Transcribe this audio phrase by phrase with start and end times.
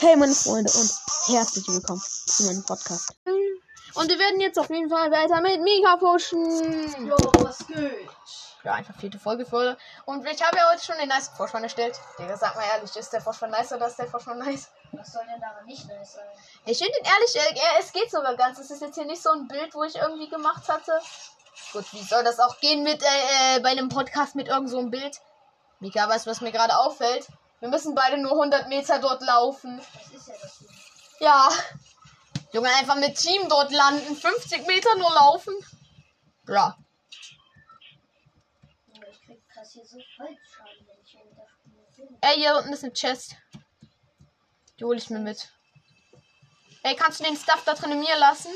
[0.00, 0.92] Hey meine Freunde und
[1.26, 3.16] herzlich willkommen zu meinem Podcast.
[3.94, 7.04] Und wir werden jetzt auf jeden Fall weiter mit Mika pushen.
[7.04, 8.08] Jo, was geht?
[8.62, 9.76] Ja, einfach vierte Folge für.
[10.04, 11.98] Und ich habe ja heute schon den nice Vorspann erstellt.
[12.16, 14.68] Digga, sag mal ehrlich, ist der Vorspann nice oder ist der Vorspann nice?
[14.92, 16.26] Was soll denn daran nicht nice sein?
[16.64, 18.60] Ich finde ihn ehrlich, äh, es geht sogar ganz.
[18.60, 20.92] Es ist jetzt hier nicht so ein Bild, wo ich irgendwie gemacht hatte.
[21.72, 24.78] Gut, wie soll das auch gehen mit äh, äh, bei einem Podcast mit irgend so
[24.78, 25.20] einem Bild?
[25.80, 27.26] Mika, weißt du, was mir gerade auffällt?
[27.60, 29.78] Wir müssen beide nur 100 Meter dort laufen.
[29.78, 30.68] Das ist ja das Ding.
[31.20, 31.48] Ja.
[32.52, 34.14] Junge, einfach mit Team dort landen.
[34.16, 35.54] 50 Meter nur laufen.
[36.46, 36.76] Ja.
[38.86, 39.98] Junge, Ich krieg hier so.
[42.20, 43.36] Ey, hier unten ist eine Chest.
[44.78, 45.48] Die hole ich mir mit.
[46.82, 48.52] Ey, kannst du den Stuff da drin mir lassen?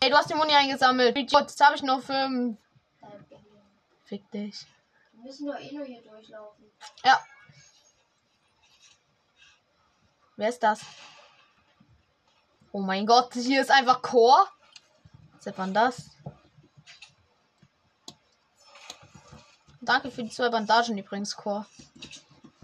[0.00, 1.16] Ey, du hast die Muni eingesammelt.
[1.16, 2.58] Idiot, Jetzt habe ich noch fünf.
[3.00, 3.40] Problem.
[4.04, 4.66] Fick dich.
[5.12, 6.70] Wir müssen doch eh nur hier durchlaufen.
[7.04, 7.24] Ja.
[10.36, 10.80] Wer ist das?
[12.72, 14.48] Oh mein Gott, hier ist einfach Chor.
[15.44, 16.10] War denn das?
[19.80, 21.66] Danke für die zwei Bandagen übrigens, Chor.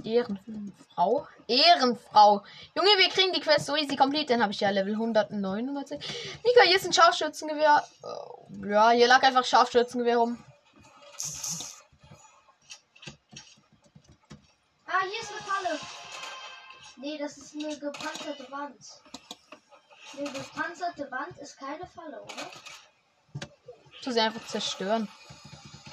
[0.03, 1.29] Ehrenfrau?
[1.47, 2.43] Ehrenfrau.
[2.75, 4.33] Junge, wir kriegen die Quest so easy complete.
[4.33, 5.99] Dann habe ich ja Level 199.
[6.45, 7.85] Mika, hier ist ein Scharfschützengewehr.
[8.03, 10.45] Äh, Ja, hier lag einfach Scharfschützengewehr rum.
[14.87, 16.02] Ah, hier ist eine Falle.
[16.97, 18.77] Nee, das ist eine gepanzerte Wand.
[20.17, 22.51] Eine gepanzerte Wand ist keine Falle, oder?
[24.03, 25.09] Tu sie einfach zerstören.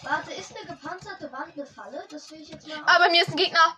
[0.03, 2.05] Warte, ist eine gepanzerte Wand eine Falle?
[2.09, 2.81] Das will ich jetzt mal.
[2.85, 3.77] Ah, bei mir ist ein Gegner.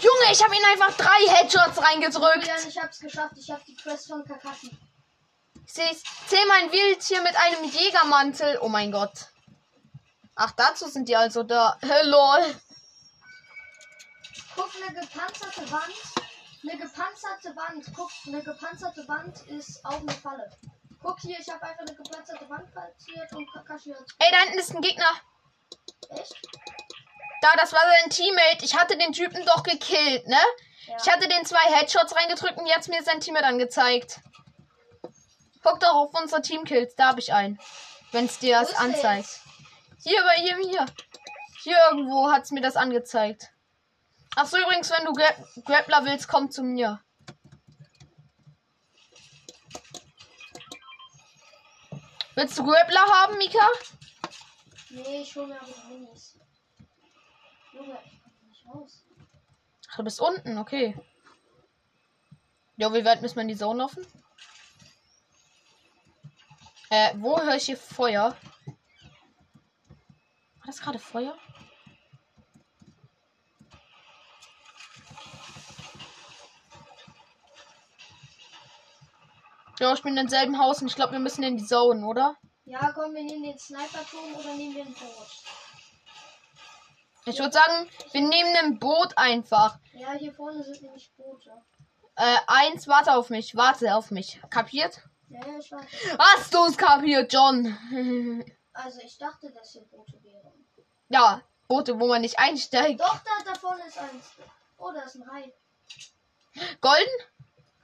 [0.00, 2.36] Junge, ich habe ihn einfach drei Headshots reingedrückt.
[2.36, 3.34] Julian, ich hab's geschafft.
[3.36, 4.70] Ich hab die Quest von Kakashi.
[5.66, 6.02] Ich seh's.
[6.30, 8.60] Zehnmal ein Wild hier mit einem Jägermantel.
[8.62, 9.30] Oh mein Gott.
[10.36, 11.76] Ach, dazu sind die also da.
[12.04, 12.54] Lol.
[14.54, 15.92] Guck, eine gepanzerte Wand.
[16.62, 17.84] Eine gepanzerte Wand.
[17.96, 20.48] Guck, eine gepanzerte Wand ist auch eine Falle.
[21.02, 24.04] Guck hier, ich habe einfach eine gepanzerte Wand platziert und Kakashi hat.
[24.20, 25.12] Ey, da hinten ist ein Gegner.
[26.10, 26.36] Echt?
[27.42, 28.64] Da, das war sein Teammate.
[28.64, 30.38] Ich hatte den Typen doch gekillt, ne?
[30.86, 30.96] Ja.
[30.96, 34.20] Ich hatte den zwei Headshots reingedrückt und jetzt mir sein Teammate angezeigt.
[35.62, 37.58] Guck doch auf unsere Teamkills, da habe ich einen.
[38.12, 39.40] Wenn es dir das anzeigt.
[40.02, 40.86] Hier bei ihm hier.
[41.62, 43.50] Hier irgendwo hat es mir das angezeigt.
[44.36, 45.30] Ach so, übrigens, wenn du Gra
[45.66, 47.00] Grappler willst, komm zu mir.
[52.34, 53.68] Willst du Grappler haben, Mika?
[54.90, 56.38] Nee, ich hol mir aber die Minis.
[57.72, 59.04] Junge, ich komm nicht raus.
[59.90, 60.98] Ach, du bist unten, okay.
[62.76, 64.06] Ja, wie weit müssen wir in die Zone laufen?
[66.92, 68.36] Äh, wo höre ich hier Feuer?
[70.58, 71.38] War das gerade Feuer?
[79.78, 82.36] Ja, ich bin im selben Haus und ich glaube, wir müssen in die Zone, oder?
[82.64, 85.28] Ja, komm, wir nehmen den Sniper-Turm oder nehmen wir ein Boot.
[87.24, 89.78] Ich würde sagen, wir nehmen ein Boot einfach.
[89.92, 91.52] Ja, hier vorne sind nämlich Boote.
[92.16, 94.40] Äh, eins, warte auf mich, warte auf mich.
[94.50, 95.02] Kapiert?
[95.30, 95.84] Ja, ich weiß.
[96.18, 97.76] Hast du es kapiert, John?
[98.72, 100.52] Also, ich dachte, dass hier Boote wären.
[101.08, 103.00] ja, Boote, wo man nicht einsteigt.
[103.00, 104.24] Doch, da, da vorne ist eins.
[104.76, 105.52] Oh, da ist ein Hai.
[106.80, 107.10] Golden?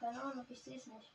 [0.00, 1.12] Keine Ahnung, ich sehe es nicht.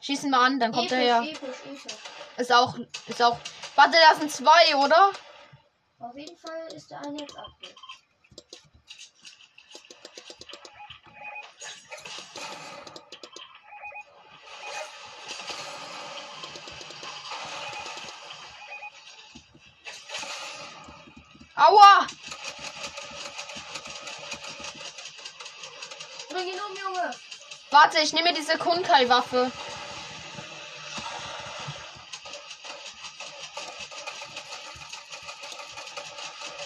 [0.00, 1.48] Schießen wir an, dann kommt er episch, her.
[1.48, 1.94] episch, episch.
[2.36, 2.76] Ist auch,
[3.06, 3.38] ist auch.
[3.74, 5.10] Warte, das sind zwei, oder?
[5.98, 7.74] Auf jeden Fall ist der eine jetzt abgeht.
[21.60, 22.06] Aua!
[26.30, 27.14] Bring ihn um, Junge!
[27.70, 29.52] Warte, ich nehme diese Kunkai-Waffe.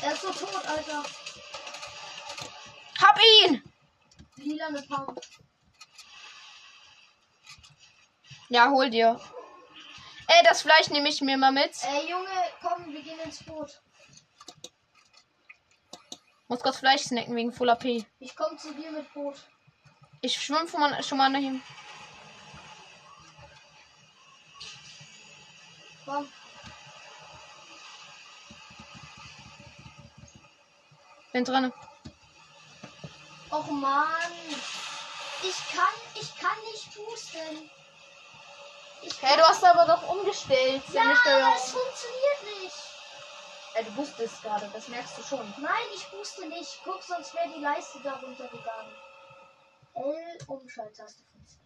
[0.00, 1.02] Er ist so tot, Alter.
[3.02, 3.62] Hab ihn!
[4.36, 5.20] Lila eine Pump.
[8.48, 9.20] Ja, hol dir.
[10.28, 11.72] Ey, das Fleisch nehme ich mir mal mit.
[11.82, 12.28] Ey, Junge,
[12.62, 13.80] komm, wir gehen ins Boot.
[16.48, 17.84] Muss kurz Fleisch snacken wegen Full AP.
[18.18, 19.36] Ich komm zu dir mit Boot.
[20.20, 21.62] Ich schwimme schon mal, schon mal nach ihm.
[26.04, 26.28] Komm.
[31.32, 31.72] Bin drin.
[33.50, 34.32] Och Mann.
[35.42, 37.70] Ich kann, ich kann nicht boosten.
[39.02, 40.82] Ich Hey, du hast aber doch umgestellt.
[40.92, 42.93] ja, aber es funktioniert nicht.
[43.74, 45.54] Ja, du boostest gerade, das merkst du schon.
[45.58, 46.80] Nein, ich wusste nicht.
[46.84, 48.94] Guck, sonst wäre die Leiste darunter gegangen.
[49.94, 51.58] L Umschalttaste von C.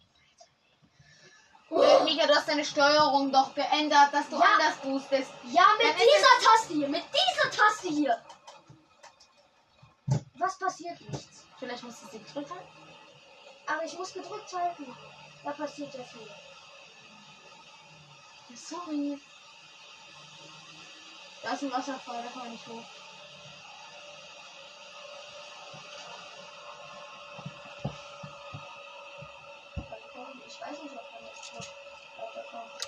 [1.71, 4.45] Äh, Mika, du hast deine Steuerung doch geändert, dass du Ja.
[4.53, 5.31] anders boostest.
[5.43, 6.87] Ja, mit Dann dieser Taste hier.
[6.89, 8.25] Mit dieser Taste hier.
[10.35, 11.45] Was passiert nichts.
[11.59, 12.67] Vielleicht musst du sie gedrückt halten.
[13.67, 14.95] Aber ich muss gedrückt halten.
[15.43, 16.27] Da passiert ja viel.
[18.55, 19.19] Sorry.
[21.49, 22.83] Da ist ein Wasserfall, da kann man nicht hoch.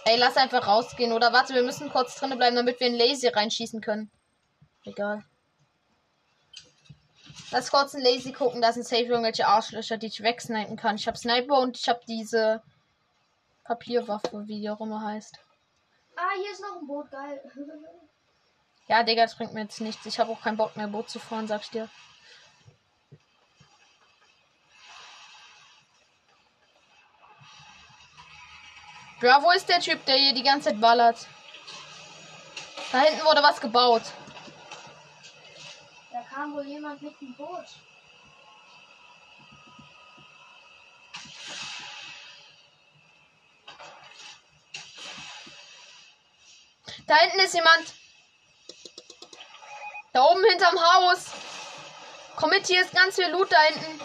[0.05, 1.11] Ey, lass einfach rausgehen.
[1.11, 4.11] Oder warte, wir müssen kurz drinnen bleiben, damit wir in Lazy reinschießen können.
[4.85, 5.25] Egal.
[7.49, 10.97] Lass kurz in Lazy gucken, da sind safe irgendwelche Arschlöcher, die ich wegsnipen kann.
[10.97, 12.61] Ich hab Sniper und ich hab diese
[13.63, 15.39] Papierwaffe, wie die auch immer heißt.
[16.15, 17.09] Ah, hier ist noch ein Boot.
[17.09, 17.41] Geil.
[18.91, 20.05] Ja, Digga, das bringt mir jetzt nichts.
[20.05, 21.87] Ich habe auch keinen Bock mehr, Boot zu fahren, sag ich dir.
[29.21, 31.25] Ja, wo ist der Typ, der hier die ganze Zeit ballert?
[32.91, 34.03] Da hinten wurde was gebaut.
[36.11, 37.67] da kam wohl jemand mit dem Boot.
[47.07, 48.00] Da hinten ist jemand.
[50.13, 51.31] Da oben hinterm Haus.
[52.35, 54.01] Komm mit, hier ist ganz viel Loot da hinten.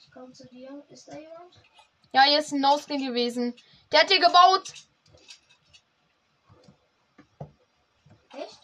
[0.00, 0.84] Ich komme zu dir.
[0.88, 1.54] Ist da jemand?
[2.12, 3.54] Ja, hier ist ein No-Skin gewesen.
[3.92, 4.72] Der hat hier gebaut.
[8.32, 8.60] Echt?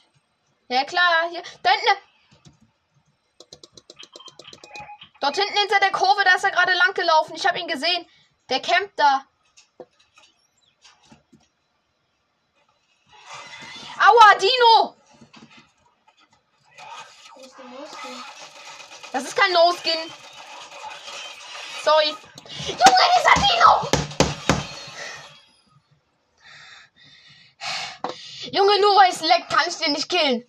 [0.69, 1.43] Ja klar, hier.
[1.63, 2.14] Da hinten.
[5.25, 7.35] Dort hinten hinter der Kurve, da ist er gerade lang gelaufen.
[7.35, 8.07] Ich habe ihn gesehen.
[8.51, 9.27] Der campt da.
[13.99, 14.97] Aua, Dino!
[19.13, 20.13] Das ist kein No-Skin.
[21.83, 22.15] Sorry.
[22.67, 23.89] Junge, dieser Dino!
[28.53, 30.47] Junge, nur weil es leckt, kann ich den nicht killen.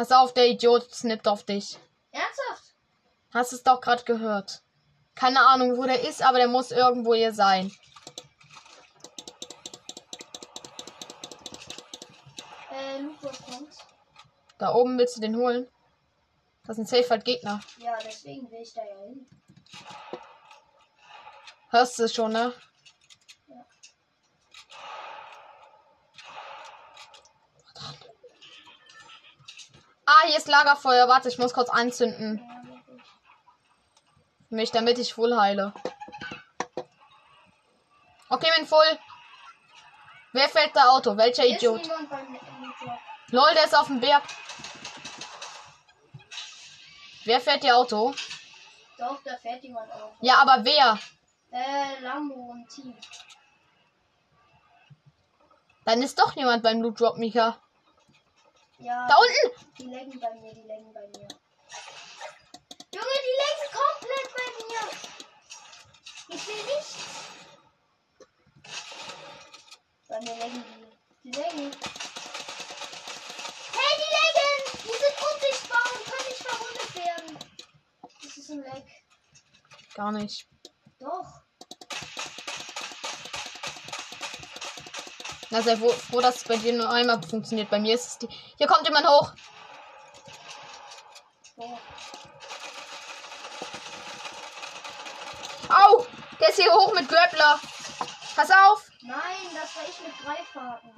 [0.00, 1.78] Pass auf, der Idiot snippt auf dich.
[2.10, 2.74] Ernsthaft?
[3.34, 4.62] Hast es doch gerade gehört.
[5.14, 7.70] Keine Ahnung, wo der ist, aber der muss irgendwo hier sein.
[12.72, 13.76] Äh, Lukas kommt.
[14.56, 15.68] Da oben willst du den holen?
[16.64, 17.60] Das sind safe halt Gegner.
[17.76, 19.28] Ja, deswegen will ich da ja hin.
[21.68, 22.54] Hörst du es schon, ne?
[30.12, 31.06] Ah, hier ist Lagerfeuer.
[31.06, 32.42] Warte, ich muss kurz anzünden.
[34.48, 35.72] Mich, damit ich full heile.
[38.28, 38.98] Okay, bin voll.
[40.32, 41.16] Wer fällt da Auto?
[41.16, 41.88] Welcher ist Idiot?
[43.28, 44.24] Lol, der ist auf dem Berg.
[47.24, 48.12] Wer fährt ihr Auto?
[48.98, 50.10] Doch, da fährt jemand auf.
[50.20, 50.98] Ja, aber wer?
[51.52, 52.96] Äh, Lambo und Team.
[55.84, 57.60] Dann ist doch niemand beim Loot Drop, Mika.
[58.80, 59.66] Ja, Da unten!
[59.78, 61.28] die laggen bei mir, die laggen bei mir.
[62.92, 64.84] Junge, die laggen komplett bei mir.
[66.34, 66.96] Ich will nichts.
[70.08, 71.30] Bei mir laggen die.
[71.30, 71.70] Die laggen.
[73.76, 74.60] Hey, die laggen!
[74.82, 77.38] Die sind unsichtbar und können nicht verwundet werden.
[78.22, 78.86] Das ist ein Lag.
[79.94, 80.48] Gar nicht.
[80.98, 81.39] Doch.
[85.50, 87.68] Na, sehr froh, dass es bei dir nur einmal funktioniert.
[87.70, 88.28] Bei mir ist es die.
[88.56, 89.32] Hier kommt jemand hoch.
[91.56, 91.78] So.
[95.68, 96.06] Au!
[96.40, 97.60] Der ist hier hoch mit Grappler.
[98.36, 98.90] Pass auf!
[99.02, 99.20] Nein,
[99.54, 100.90] das war ich mit drei Fahrten.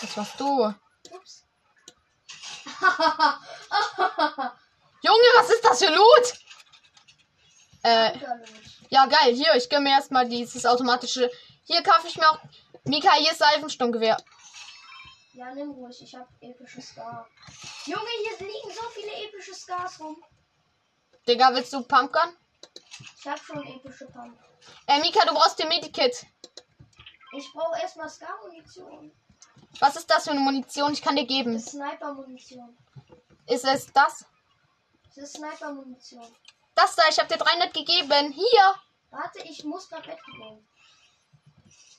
[0.00, 0.74] Das warst du.
[1.10, 1.44] Ups.
[5.02, 6.32] Junge, was ist das für Loot?
[7.84, 8.18] Äh,
[8.90, 9.34] ja, geil.
[9.34, 11.30] Hier, ich gönne mir erstmal dieses automatische.
[11.64, 12.38] Hier kaufe ich mir auch.
[12.84, 14.16] Mika, hier ist Seifensturmgewehr.
[15.34, 17.28] Ja, nimm ruhig, ich hab epische Scar.
[17.86, 20.22] Junge, hier liegen so viele epische Scars rum.
[21.26, 22.36] Digga, willst du Pumpgun?
[23.18, 24.36] Ich hab schon epische Pump.
[24.86, 26.26] Äh, Mika, du brauchst den Medikit.
[27.36, 29.12] Ich brauche erstmal Scar-Munition.
[29.78, 30.92] Was ist das für eine Munition?
[30.92, 31.58] Ich kann dir geben.
[31.58, 32.76] Sniper-Munition.
[33.46, 34.26] Ist es das?
[35.14, 36.26] Das ist Sniper-Munition.
[36.74, 38.32] Das da, ich habe dir 300 gegeben.
[38.32, 38.74] Hier.
[39.10, 40.66] Warte, ich muss grad weggehen.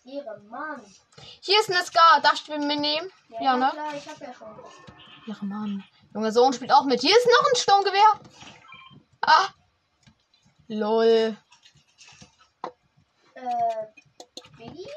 [0.06, 0.82] Ihre Mann.
[1.42, 2.20] Hier ist eine Scar.
[2.22, 3.10] Darfst du mir nehmen?
[3.40, 3.70] Ja, ne?
[3.72, 4.60] klar, ich hab ja schon.
[5.26, 5.84] Ja, Mann.
[6.14, 7.02] Junge Sohn spielt auch mit.
[7.02, 8.20] Hier ist noch ein Sturmgewehr.
[9.22, 9.50] Ah!
[10.68, 11.38] Lol.
[13.36, 13.44] Äh,
[14.58, 14.88] Biggie?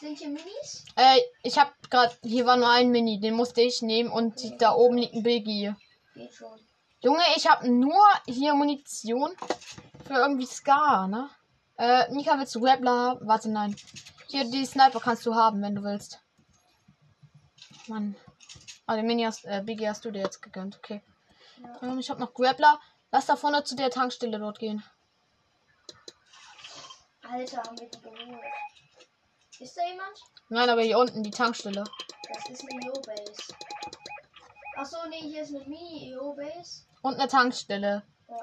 [0.00, 0.84] Sind hier Minis?
[0.96, 2.18] Äh, ich hab grad.
[2.22, 5.74] Hier war nur ein Mini, den musste ich nehmen und da oben liegt ein Biggie.
[6.14, 6.58] Geht schon.
[7.00, 9.30] Junge, ich habe nur hier Munition
[10.06, 11.30] für irgendwie Scar, ne?
[11.78, 13.28] Äh, Nika, willst du Grappler haben?
[13.28, 13.76] Warte, nein.
[14.28, 16.20] Hier, die Sniper kannst du haben, wenn du willst.
[17.86, 18.16] Mann.
[18.86, 21.02] Ah, den Mini hast, äh, Biggie hast du dir jetzt gegönnt, okay.
[21.62, 21.88] Ja.
[21.88, 22.80] Ähm, ich habe noch Grappler.
[23.12, 24.82] Lass da vorne zu der Tankstelle dort gehen.
[27.22, 28.40] Alter, haben wir die geholt.
[29.58, 30.18] Ist da jemand?
[30.48, 31.84] Nein, aber hier unten die Tankstelle.
[32.32, 33.54] Das ist eine EO-Base.
[34.76, 36.84] Achso, nee, hier ist eine Mini-EO-Base.
[37.02, 38.02] Und eine Tankstelle.
[38.28, 38.36] Ja.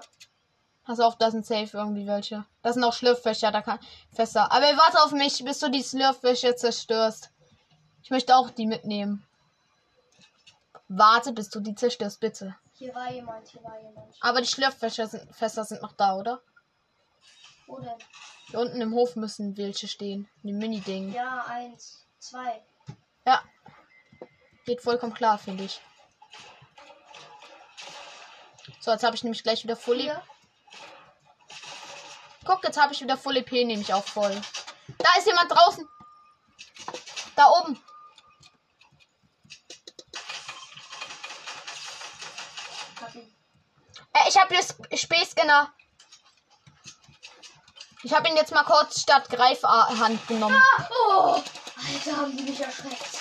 [0.85, 2.45] Pass auf, da sind safe irgendwie welche.
[2.61, 3.79] Das sind auch Schlürffächer, da kann
[4.11, 4.51] Fässer.
[4.51, 7.31] Aber warte auf mich, bis du die Schlürffächer zerstörst.
[8.03, 9.25] Ich möchte auch die mitnehmen.
[10.89, 12.55] Warte, bis du die zerstörst, bitte.
[12.73, 14.13] Hier war jemand, hier war jemand.
[14.19, 16.41] Aber die Schlürffächer sind, Fässer sind noch da, oder?
[17.65, 17.97] Wo denn?
[18.49, 20.27] Hier unten im Hof müssen welche stehen.
[20.43, 21.13] Die Mini-Ding.
[21.13, 22.61] Ja, eins, zwei.
[23.25, 23.41] Ja.
[24.65, 25.81] Geht vollkommen klar, finde ich.
[28.81, 30.21] So, jetzt habe ich nämlich gleich wieder Full EP.
[32.45, 34.39] Guck, jetzt habe ich wieder Full EP, nehme ich auch voll.
[34.97, 35.87] Da ist jemand draußen.
[37.35, 37.79] Da oben.
[44.13, 45.73] Äh, ich habe hier Sp- Späßscanner.
[48.03, 50.61] Ich habe ihn jetzt mal kurz statt Greifhand genommen.
[50.89, 51.41] Oh!
[51.95, 53.12] Alter, haben die mich erschreckt.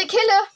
[0.00, 0.46] Alle kille.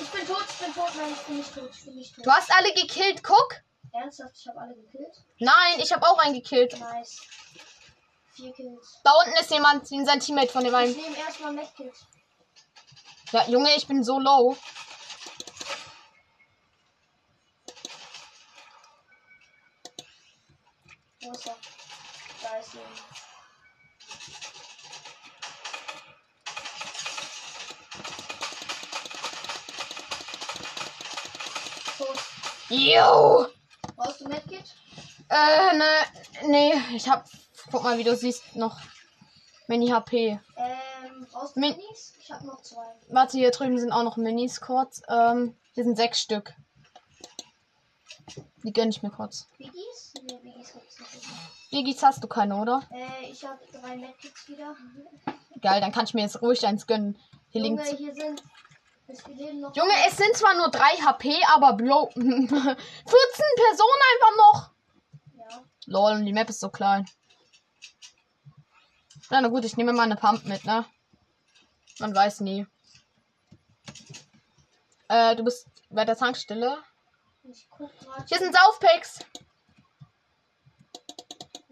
[0.00, 2.26] Ich bin tot, ich bin tot, nein, ich bin nicht tot, ich bin nicht tot.
[2.26, 3.56] Du hast alle gekillt, guck.
[3.92, 5.16] Ernsthaft, ich habe alle gekillt?
[5.38, 6.78] Nein, ich habe auch einen gekillt.
[6.78, 7.20] Nice.
[8.34, 9.00] Vier Kills.
[9.02, 10.96] Da unten ist jemand, sein Teammate von dem Ich einen.
[10.96, 11.92] nehme erstmal Medkit.
[13.32, 14.56] Ja, Junge, ich bin so low.
[21.20, 21.56] Wo ist er?
[22.42, 23.27] Da ist er.
[32.88, 33.46] Yo!
[33.96, 34.64] Brauchst du Medkit?
[35.28, 35.84] Äh, ne,
[36.46, 37.28] nee, ich hab,
[37.70, 38.78] guck mal, wie du siehst, noch
[39.66, 40.40] Mini HP.
[40.56, 42.14] Ähm, brauchst du Min- Minis?
[42.20, 42.84] Ich habe noch zwei.
[43.10, 45.02] Warte, hier drüben sind auch noch Minis kurz.
[45.08, 46.54] Ähm, hier sind sechs Stück.
[48.64, 49.46] Die gönn ich mir kurz.
[49.58, 50.14] Biggies?
[50.22, 51.70] Ne, Biggies gibt's nicht.
[51.70, 52.82] Biggies hast du keine, oder?
[52.90, 54.74] Äh, ich habe drei Medkits wieder.
[55.60, 57.18] Geil, dann kann ich mir jetzt ruhig eins gönnen.
[57.50, 57.98] Hier Junge, liegt.
[57.98, 58.42] hier sind.
[59.08, 62.10] Junge, es sind zwar nur 3 HP, aber Bro.
[62.10, 62.36] 14
[63.06, 64.70] Personen einfach noch.
[65.38, 65.64] Ja.
[65.86, 67.06] Lol, und die Map ist so klein.
[69.30, 70.84] Na, na gut, ich nehme mal eine Pump mit, ne?
[72.00, 72.66] Man weiß nie.
[75.08, 76.78] Äh, du bist bei der Tankstelle.
[77.44, 77.90] Ich guck.
[78.26, 79.20] Hier sind Saufpacks.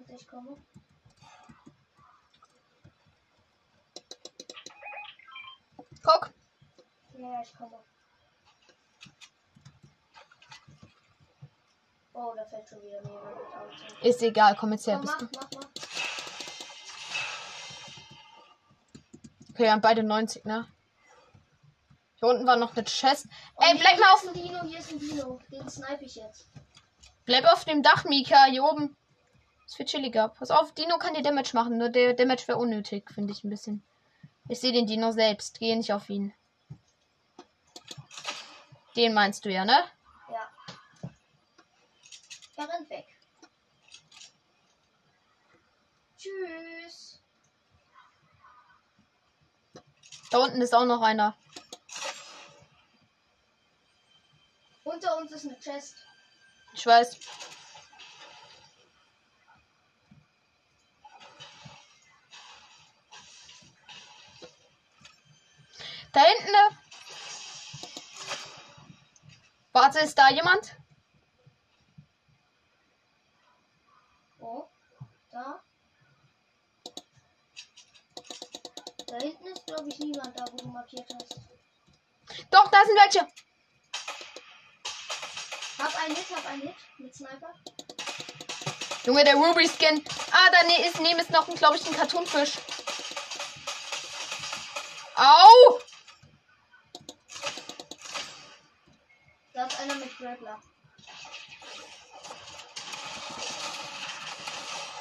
[0.08, 0.56] Ich komme.
[6.02, 6.30] Guck.
[7.18, 7.78] Ja, ja, ich komme.
[12.12, 14.06] Oh, da fällt schon wieder Auto.
[14.08, 14.96] Ist egal, komm jetzt her.
[14.96, 15.38] Komm, Bist mach, du.
[15.38, 15.70] mach, mach.
[19.50, 20.66] Okay, wir haben beide 90, ne?
[22.18, 23.26] Hier unten war noch eine Chest.
[23.56, 25.40] Oh, Ey, bleib mal auf, ein Dino, hier ist ein Dino.
[25.50, 26.46] Den snipe ich jetzt.
[27.24, 28.96] bleib auf dem Dach, Mika, hier oben.
[29.66, 30.28] Ist viel chilliger.
[30.28, 33.50] Pass auf, Dino kann dir Damage machen, nur der Damage wäre unnötig, finde ich ein
[33.50, 33.82] bisschen.
[34.48, 36.32] Ich sehe den Dino selbst, gehe nicht auf ihn.
[38.94, 39.84] Den meinst du ja, ne?
[40.30, 40.50] Ja.
[42.56, 43.06] Er rennt weg.
[46.16, 47.20] Tschüss.
[50.30, 51.36] Da unten ist auch noch einer.
[54.84, 55.96] Unter uns ist eine Chest.
[56.72, 57.18] Ich weiß.
[69.96, 70.76] Warte, ist da jemand?
[74.38, 74.68] Oh.
[75.30, 75.62] Da.
[79.06, 81.36] Da hinten ist, glaube ich, niemand da, wo du markiert hast.
[82.50, 83.20] Doch, da sind welche.
[85.78, 87.54] Hab einen Hit, hab einen Hit mit Sniper.
[89.04, 90.04] Junge, der Ruby Skin.
[90.30, 92.58] Ah, da ne- ist neben ist noch, glaube ich, ein Cartoonfisch.
[95.14, 95.80] Au!
[100.46, 100.62] klar.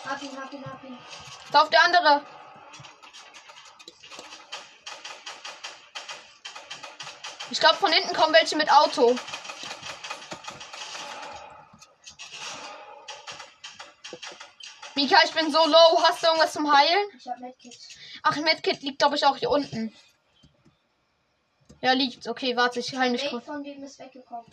[0.06, 0.98] Hab ihn, hab ihn, hab ihn.
[1.52, 2.26] Da auf der andere.
[7.52, 9.16] Ich glaube, von hinten kommen welche mit Auto.
[14.96, 16.04] Mika, ich bin so low.
[16.04, 17.10] Hast du irgendwas zum Heilen?
[17.18, 17.78] Ich hab Medkit.
[18.24, 19.96] Ach, Medkit liegt, glaube ich, auch hier unten.
[21.82, 22.28] Ja, liegt.
[22.28, 23.46] Okay, warte, ich heile mich kurz.
[23.46, 24.46] von dem ist weggekommen.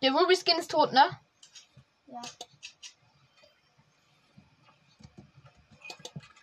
[0.00, 1.20] Der Ruby Skin ist tot, ne?
[2.06, 2.22] Ja.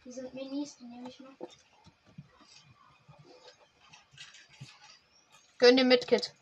[0.03, 1.33] Die sind Minis, die nehme ich mal.
[5.57, 6.33] Gönn dir Medkit.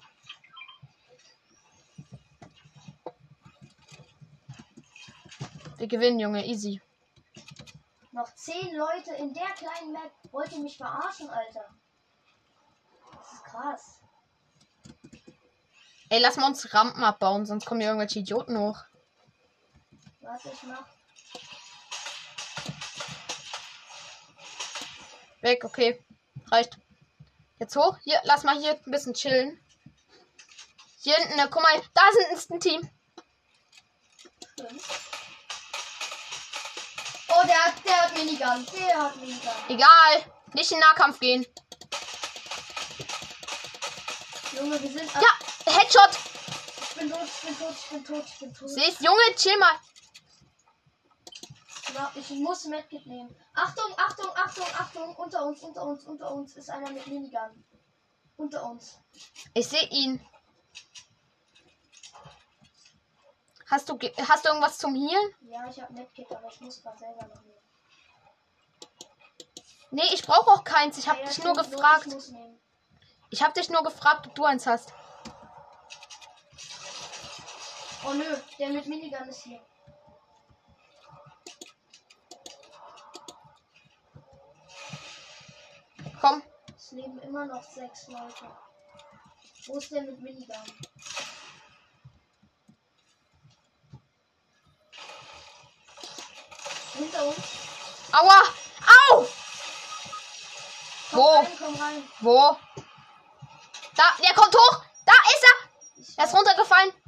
[5.78, 6.46] Wir gewinnen, Junge.
[6.46, 6.82] Easy.
[8.12, 10.12] Noch zehn Leute in der kleinen Map.
[10.32, 11.74] Wollt ihr mich verarschen, Alter?
[13.12, 14.03] Das ist krass.
[16.14, 18.78] Ey, lass mal uns Rampen abbauen, sonst kommen hier irgendwelche Idioten hoch.
[20.22, 20.86] Was ich mach?
[25.42, 26.06] Weg, okay.
[26.52, 26.78] Reicht.
[27.58, 27.98] Jetzt hoch.
[28.04, 29.60] Hier, lass mal hier ein bisschen chillen.
[31.02, 32.88] Hier hinten, ne, guck mal, da ist ein Team.
[37.28, 38.68] Oh, der hat, der hat Minigun.
[38.68, 39.52] Der hat Minigun.
[39.68, 40.32] Egal.
[40.54, 41.44] Nicht in Nahkampf gehen.
[44.56, 45.12] Junge, wir sind.
[45.16, 45.43] Ja,
[45.74, 46.20] Headshot.
[46.82, 48.70] Ich bin tot, ich bin tot, ich bin tot, ich bin tot.
[48.70, 49.76] Siehst, Junge, chill mal.
[52.16, 53.36] Ich muss Medkit nehmen.
[53.54, 55.16] Achtung, Achtung, Achtung, Achtung.
[55.16, 57.64] Unter uns, unter uns, unter uns ist einer mit Minigun.
[58.38, 59.00] Unter uns.
[59.54, 60.26] Ich sehe ihn.
[63.70, 65.36] Hast du, hast du irgendwas zum Healen?
[65.42, 67.58] Ja, ich habe Medkit, aber ich muss gerade selber noch nehmen.
[69.92, 70.98] Nee, ich brauche auch keins.
[70.98, 72.08] Ich habe Ja, dich nur gefragt.
[72.08, 72.34] Ich.
[73.30, 74.94] Ich habe dich nur gefragt, ob du eins hast.
[78.06, 79.62] Oh nö, der mit Minigun ist hier.
[86.20, 86.44] Komm.
[86.76, 88.52] Es leben immer noch sechs Leute.
[89.68, 90.64] Wo ist der mit Minigun?
[96.94, 97.38] Hinter uns.
[98.12, 98.42] Aua!
[99.12, 99.28] Au!
[101.10, 101.28] Komm Wo?
[101.30, 102.10] rein, komm rein.
[102.20, 102.58] Wo?
[103.96, 104.84] Da, der kommt hoch.
[105.06, 106.18] Da ist er.
[106.18, 107.03] Er ist runtergefallen.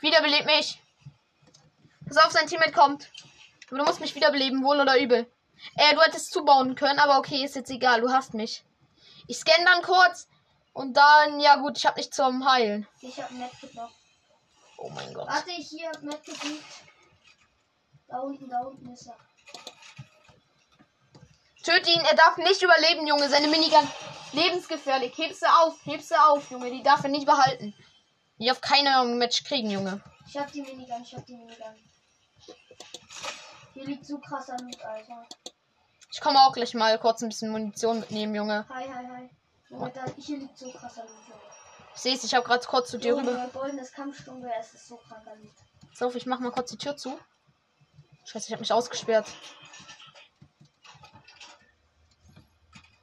[0.00, 0.80] Wiederbelebt mich.
[2.06, 3.10] Pass auf, sein Teammate kommt.
[3.68, 5.30] Aber du musst mich wiederbeleben, wohl oder übel.
[5.76, 8.64] Äh, du hättest zubauen können, aber okay, ist jetzt egal, du hast mich.
[9.26, 10.28] Ich scanne dann kurz
[10.72, 12.86] und dann, ja gut, ich hab nicht zum Heilen.
[13.00, 13.90] Ich hab Medkit noch.
[14.78, 15.28] Oh mein Gott.
[15.28, 16.64] Warte, hier, Medkit liegt.
[18.06, 19.16] Da unten, da unten ist er.
[21.62, 23.28] Töte ihn, er darf nicht überleben, Junge.
[23.28, 23.86] Seine Minigun
[24.32, 25.16] lebensgefährlich.
[25.18, 26.70] Heb sie auf, heb sie auf, Junge.
[26.70, 27.74] Die darf er nicht behalten.
[28.38, 30.00] Die auf keinem Match kriegen, Junge.
[30.26, 31.74] Ich hab die Minigun, ich hab die Minigun.
[33.74, 35.26] Hier liegt so krasser Loot, Alter.
[36.12, 38.66] Ich komme auch gleich mal kurz ein bisschen Munition mitnehmen, Junge.
[38.68, 39.30] Hi, hi, hi.
[39.68, 41.40] Junge, da, hier liegt so krasser Loot, Junge.
[41.94, 43.32] Ich seh's, ich habe gerade kurz zu dir rüber.
[43.32, 45.50] Junge, goldenes Kampfstunde, es ist so kranker Loot.
[45.94, 47.18] So, ich mach mal kurz die Tür zu.
[48.24, 49.26] Scheiße, ich habe mich ausgesperrt.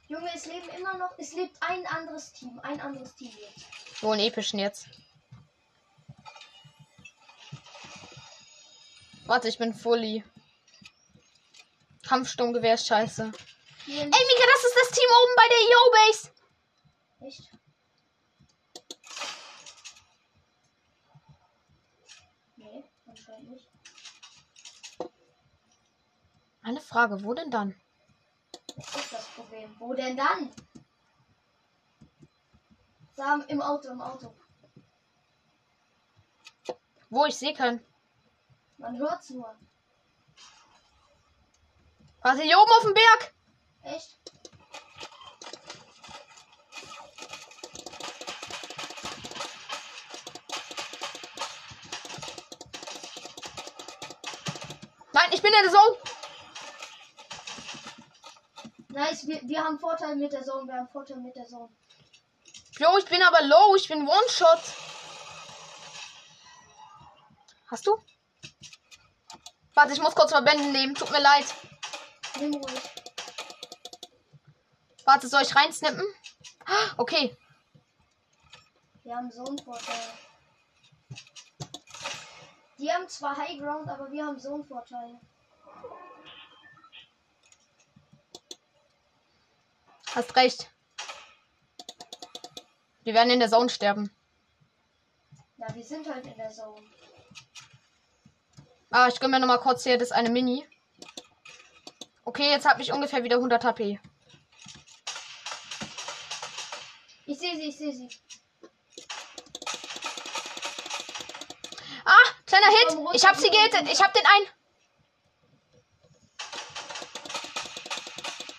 [0.08, 3.66] Junge, es leben immer noch, es lebt ein anderes Team, ein anderes Team jetzt.
[4.02, 4.86] Wo einen epischen jetzt.
[9.26, 10.24] Warte, ich bin fully.
[12.06, 13.22] Kampfsturmgewehr ist scheiße.
[13.88, 16.30] Ey, Mika, das ist das Team oben bei der Yo-Base.
[17.20, 17.50] Echt?
[22.56, 23.68] Nee, anscheinend nicht.
[26.62, 27.80] Eine Frage, wo denn dann?
[28.76, 29.74] Das ist das Problem.
[29.78, 30.52] Wo denn dann?
[33.16, 34.32] Sam, im Auto, im Auto.
[37.10, 37.84] Wo ich sehe kann.
[38.78, 39.54] Man hört's nur.
[42.20, 43.34] Warte, hier oben auf dem Berg.
[43.82, 44.20] Echt?
[55.12, 55.96] Nein, ich bin in der Zone.
[58.88, 61.70] Nice, wir, wir haben Vorteil mit der Zone, wir haben Vorteil mit der Zone.
[62.78, 63.74] Jo, ich bin aber low.
[63.76, 64.60] Ich bin One-Shot.
[67.68, 67.98] Hast du?
[69.76, 70.94] Warte, ich muss kurz Verbänden nehmen.
[70.94, 71.54] Tut mir leid.
[75.04, 76.02] Warte, soll ich reinsnippen?
[76.96, 77.36] Okay.
[79.04, 80.00] Wir haben Zone-Vorteil.
[82.78, 85.20] Die haben zwar High Ground, aber wir haben Zone-Vorteil.
[90.14, 90.70] Hast recht.
[93.02, 94.10] Wir werden in der Zone sterben.
[95.58, 96.80] Ja, wir sind halt in der Zone.
[98.90, 100.66] Ah, ich gönn mir noch mal kurz hier das eine Mini.
[102.24, 104.00] Okay, jetzt habe ich ungefähr wieder 100 HP.
[107.26, 108.08] Ich sehe sie, ich sehe sie.
[112.04, 112.98] Ah, kleiner Hit.
[113.14, 113.88] Ich hab sie gehittet.
[113.92, 114.46] Ich hab den einen.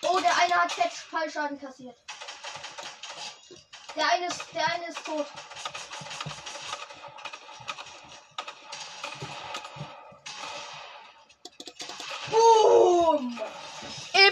[0.02, 1.96] Oh, der eine hat jetzt Fallschaden kassiert.
[3.96, 5.26] Der eine ist, der eine ist tot.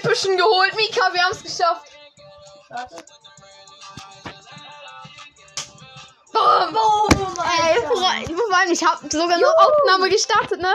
[0.07, 0.75] Epischen geholt.
[0.77, 1.91] Mika, wir haben's geschafft.
[2.69, 3.05] Warte.
[6.33, 6.73] Boom.
[6.73, 7.35] Boom!
[7.63, 9.51] Ey, vor allem, ich hab sogar eine Juhu.
[9.51, 10.75] Aufnahme gestartet, ne?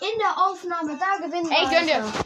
[0.00, 1.78] In der Aufnahme, da gewinnen Ey, wir.
[1.78, 1.96] gönn dir.
[1.96, 2.24] Alter.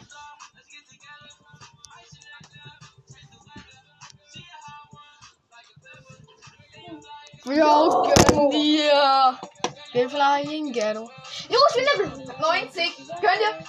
[7.55, 7.89] Ja,
[8.33, 9.39] gönn dir.
[9.93, 11.09] Wir flying ghetto.
[11.49, 12.97] Jo, ich bin Level 90.
[13.21, 13.65] Gönn dir.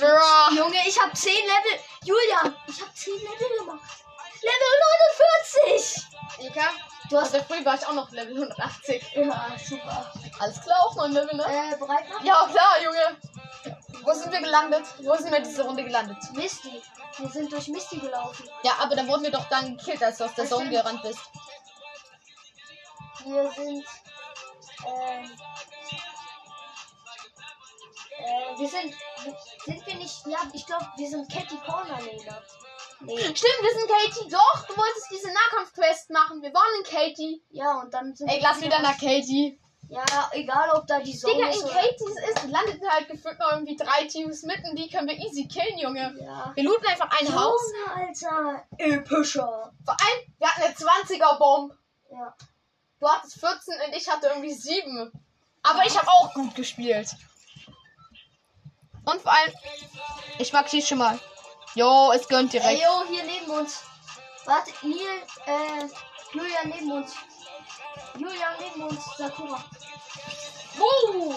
[0.00, 0.48] Ja.
[0.56, 1.80] Junge, ich habe 10 Level.
[2.04, 4.04] Julian, ich habe 10 Level gemacht.
[4.42, 4.72] Level
[5.70, 6.04] 49!
[6.40, 6.70] Mika,
[7.10, 7.32] Du hast.
[7.32, 9.12] der Früh war ich auch noch Level 180.
[9.14, 10.12] Ja, super.
[10.38, 11.44] Alles klar, auch mein Level, ne?
[11.44, 12.26] Äh, bereit machen?
[12.26, 13.16] Ja, klar, Junge.
[14.02, 14.84] Wo sind wir gelandet?
[14.98, 16.18] Wo sind wir diese Runde gelandet?
[16.34, 16.82] Misty.
[17.16, 18.48] Wir sind durch Misty gelaufen.
[18.62, 21.02] Ja, aber da wurden wir doch dann gekillt, als du aus der Das Zone gerannt
[21.02, 21.18] bist.
[23.24, 23.84] Wir sind.
[24.86, 25.30] Ähm.
[28.28, 28.94] Äh, wir sind.
[29.64, 30.26] Sind wir nicht.
[30.26, 32.42] Ja, ich glaube, wir sind Catty Corner Laner.
[33.00, 33.16] Nee.
[33.16, 34.28] Stimmt, wir sind Katie.
[34.28, 36.42] Doch, du wolltest diese Nahkampf-Quest machen.
[36.42, 37.42] Wir waren in Katie.
[37.50, 39.58] Ja, und dann sind Ey, lass wieder nach Katie.
[39.88, 43.52] Ja, egal ob da die Sonne Digga, ist in Katie's ist, landeten halt gefühlt noch
[43.52, 44.76] irgendwie drei Teams mitten.
[44.76, 46.14] Die können wir easy killen, Junge.
[46.20, 46.52] Ja.
[46.54, 47.60] Wir looten einfach ein Haus.
[47.72, 48.66] Junge, Alter.
[48.76, 49.72] Epischer.
[49.84, 51.72] Vor allem, wir hatten eine 20er-Bomb.
[52.10, 52.36] Ja.
[53.00, 55.10] Du hattest 14 und ich hatte irgendwie 7.
[55.62, 57.08] Aber ich habe auch gut gespielt.
[59.10, 59.54] Und vor allem,
[60.38, 61.18] ich markiere schon mal.
[61.74, 62.82] Jo, es gönnt Ey, direkt.
[62.82, 63.82] yo, hier neben uns.
[64.44, 65.88] Warte, Neil, äh,
[66.34, 67.14] Julian neben uns.
[68.18, 69.64] Julian neben uns, Sakura.
[70.76, 71.34] Boom!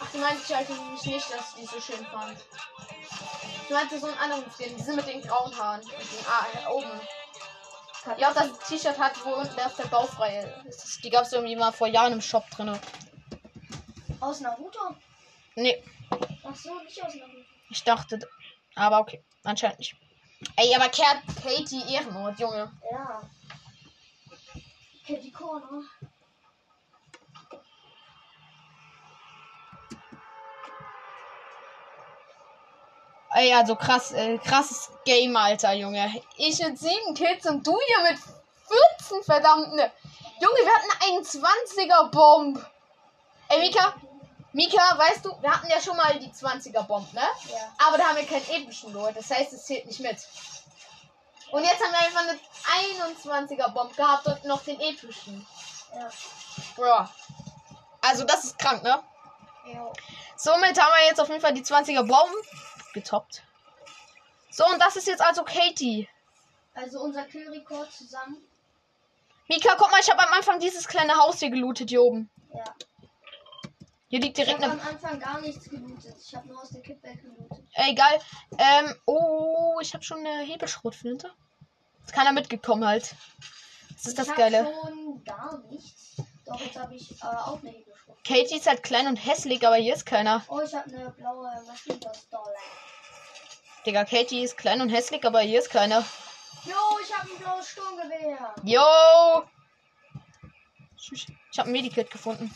[0.00, 2.38] Ach, du meinst halt nämlich nicht, dass ich die so schön fand.
[3.64, 5.82] Ich meinte so einen anderen Skin, diese mit den grauen Haaren.
[5.82, 7.00] Und den ah, oben.
[8.16, 11.04] Ja, auch das T-Shirt hat, wo unten auf der Baufreie ist.
[11.04, 12.78] Die gab es irgendwie mal vor Jahren im Shop drin.
[14.20, 14.94] Aus Naruto?
[15.54, 17.44] Nee, Ach so, nicht aus Naruto.
[17.70, 18.18] ich dachte.
[18.74, 19.96] Aber okay, anscheinend nicht.
[20.56, 22.72] Ey, aber kehrt Katie Ehrenmord, Junge.
[22.90, 23.22] Ja.
[25.06, 25.82] Catty Corner.
[33.34, 36.22] Ey, also krass, äh, krasses Game, Alter, Junge.
[36.36, 38.18] Ich mit sieben Kills und du hier mit
[38.98, 39.74] 14, verdammt.
[39.74, 39.92] Ne.
[40.40, 42.64] Junge, wir hatten einen 20er Bomb.
[43.48, 43.94] Ey, Mika,
[44.52, 47.22] Mika, weißt du, wir hatten ja schon mal die 20er Bomb, ne?
[47.48, 47.72] Ja.
[47.86, 49.16] Aber da haben wir keinen epischen geholt.
[49.16, 50.16] Das heißt, es zählt nicht mit.
[51.50, 52.38] Und jetzt haben wir einfach eine
[52.96, 55.46] 21er Bomb gehabt und noch den epischen.
[55.94, 56.10] Ja.
[56.76, 57.08] Bro.
[58.00, 59.02] Also, das ist krank, ne?
[59.66, 59.92] Jo.
[60.36, 62.32] Somit haben wir jetzt auf jeden Fall die 20er Bomb
[62.94, 63.42] getoppt.
[64.50, 66.08] So, und das ist jetzt also Katie.
[66.74, 68.36] Also unser Killrekord zusammen.
[69.48, 72.30] Mika, guck mal, ich habe am Anfang dieses kleine Haus hier gelootet, hier oben.
[72.54, 72.64] Ja.
[74.08, 74.82] Hier liegt Ich direkt habe eine.
[74.82, 76.16] am Anfang gar nichts gelootet.
[76.20, 77.64] Ich habe nur aus der Kippwelt gelootet.
[77.74, 78.18] Ey, geil.
[78.58, 81.30] Ähm, oh, ich habe schon eine Hebelschrotflinte.
[82.04, 83.14] Ist keiner mitgekommen halt.
[83.94, 84.64] Das ist das ich Geile.
[84.64, 86.16] Hab schon gar nichts.
[86.46, 88.24] Doch, jetzt habe ich äh, auch eine Hebelschrift.
[88.24, 90.42] Katie ist halt klein und hässlich, aber hier ist keiner.
[90.48, 92.54] Oh, ich habe eine blaue Maschinenpistole.
[93.84, 96.00] Digga, Katie ist klein und hässlich, aber hier ist keiner.
[96.64, 98.54] Jo, ich habe ein blaues Sturmgewehr.
[98.64, 99.42] Yo!
[101.52, 102.54] Ich habe ein Medikit gefunden.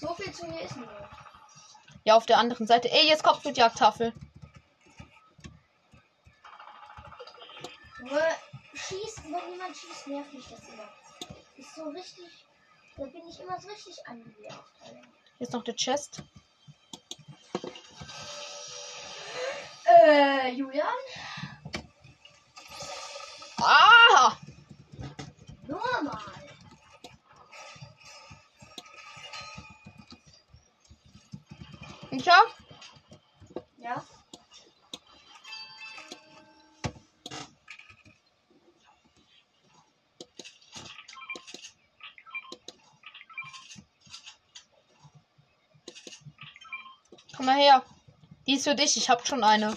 [0.00, 0.88] So viel zu mir ist nicht.
[2.04, 2.90] Ja, auf der anderen Seite.
[2.90, 4.14] Ey, jetzt kommt mit Jagdtafel.
[8.72, 10.88] Schießt, wenn jemand schießt, nervt mich das immer.
[11.56, 12.46] Ist so richtig.
[12.96, 14.64] Da bin ich immer so richtig angenervt.
[14.82, 15.00] Alter.
[15.36, 16.22] Hier ist noch der Chest.
[19.84, 20.86] Äh, Julian?
[23.58, 24.36] Ah!
[25.66, 26.18] Nur mal.
[32.10, 32.32] Micha?
[33.78, 34.04] Ja?
[47.36, 47.82] Komm mal her.
[48.46, 48.96] Die ist für dich.
[48.96, 49.76] Ich hab schon eine.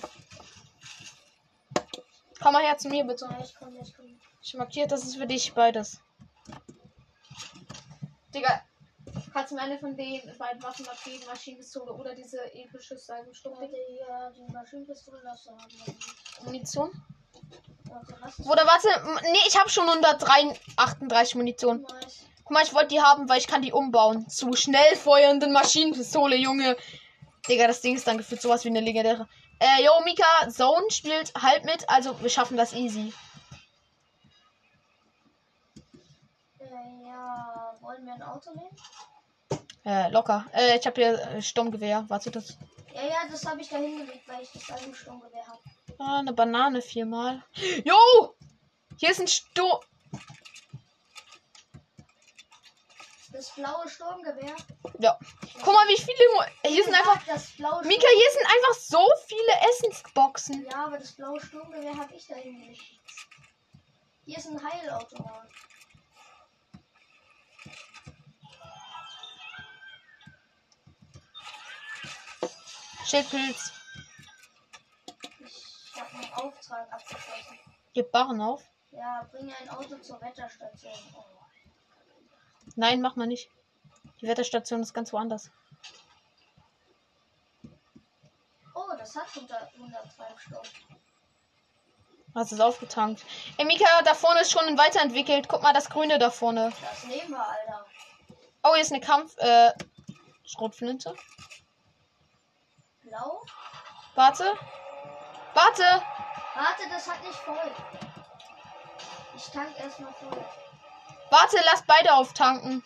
[2.41, 3.25] Komm mal her zu mir, bitte.
[3.25, 4.09] Ja, ich komme, ich komme.
[4.41, 6.01] Ich markiert, das ist für dich beides.
[8.35, 8.61] Digga,
[9.31, 11.23] kannst du mir eine von den beiden Waffen abgeben?
[11.25, 12.95] Maschinenpistole oder diese epische?
[12.95, 13.31] Warte,
[13.87, 15.97] hier, die Maschinenpistole du haben.
[16.43, 16.91] Munition.
[18.39, 18.89] Oder warte,
[19.31, 21.83] nee, ich habe schon 138 Munition.
[21.83, 22.25] nice?
[22.43, 24.27] Guck mal, ich wollte die haben, weil ich kann die umbauen.
[24.27, 26.75] Zu schnell feuernden Maschinenpistole, Junge.
[27.47, 29.27] Digga, das Ding ist dann gefühlt sowas wie eine legendäre.
[29.59, 33.13] Äh, yo, Mika, Zone spielt halb mit, also wir schaffen das easy.
[36.59, 36.65] Äh,
[37.05, 38.75] ja, wollen wir ein Auto nehmen?
[39.85, 40.45] Äh, locker.
[40.53, 42.05] Äh, ich habe hier äh, Sturmgewehr.
[42.07, 42.57] Warte, das.
[42.93, 45.59] Ja, ja, das habe ich da hingelegt, weil ich das alte Sturmgewehr habe.
[45.99, 47.43] Ah, eine Banane viermal.
[47.83, 48.35] Jo!
[48.97, 49.79] Hier ist ein Sturm.
[53.33, 54.55] Das blaue Sturmgewehr.
[54.99, 55.17] Ja.
[55.55, 56.71] Guck mal, wie viele.
[56.71, 57.19] Hier sind einfach.
[57.25, 60.65] das blaue Mika, hier sind einfach so viele Essensboxen.
[60.69, 62.79] Ja, aber das blaue Sturmgewehr habe ich da hingelegt.
[64.25, 65.49] Hier ist ein Heilautomat.
[73.03, 73.71] Schildpilz.
[75.39, 77.59] Ich habe einen Auftrag abgeschlossen.
[77.93, 78.63] Gib Barren auf.
[78.91, 80.93] Ja, bringe ein Auto zur Wetterstation.
[81.15, 81.42] Oh.
[82.75, 83.49] Nein, mach mal nicht.
[84.21, 85.51] Die Wetterstation ist ganz woanders.
[88.93, 90.71] oh, das hat 100, 100 Treibstoff.
[92.35, 93.23] Hast es aufgetankt.
[93.57, 95.47] Ey, Mika, da vorne ist schon weiterentwickelt.
[95.47, 96.73] Guck mal, das Grüne da vorne.
[96.81, 97.85] Das nehmen wir, Alter.
[98.63, 99.37] Oh, hier ist eine Kampf.
[99.37, 99.71] Äh,
[100.43, 101.15] Schrotflinte.
[103.03, 103.43] Blau?
[104.15, 104.45] Warte.
[105.53, 105.83] Warte.
[106.55, 107.71] Warte, das hat nicht voll.
[109.35, 110.45] Ich tank erstmal voll.
[111.33, 112.83] Warte, lass beide auftanken.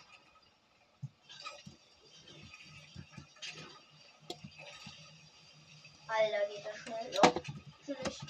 [6.08, 7.14] Alter, geht das schnell.
[7.14, 7.42] Jo,
[7.86, 8.20] natürlich.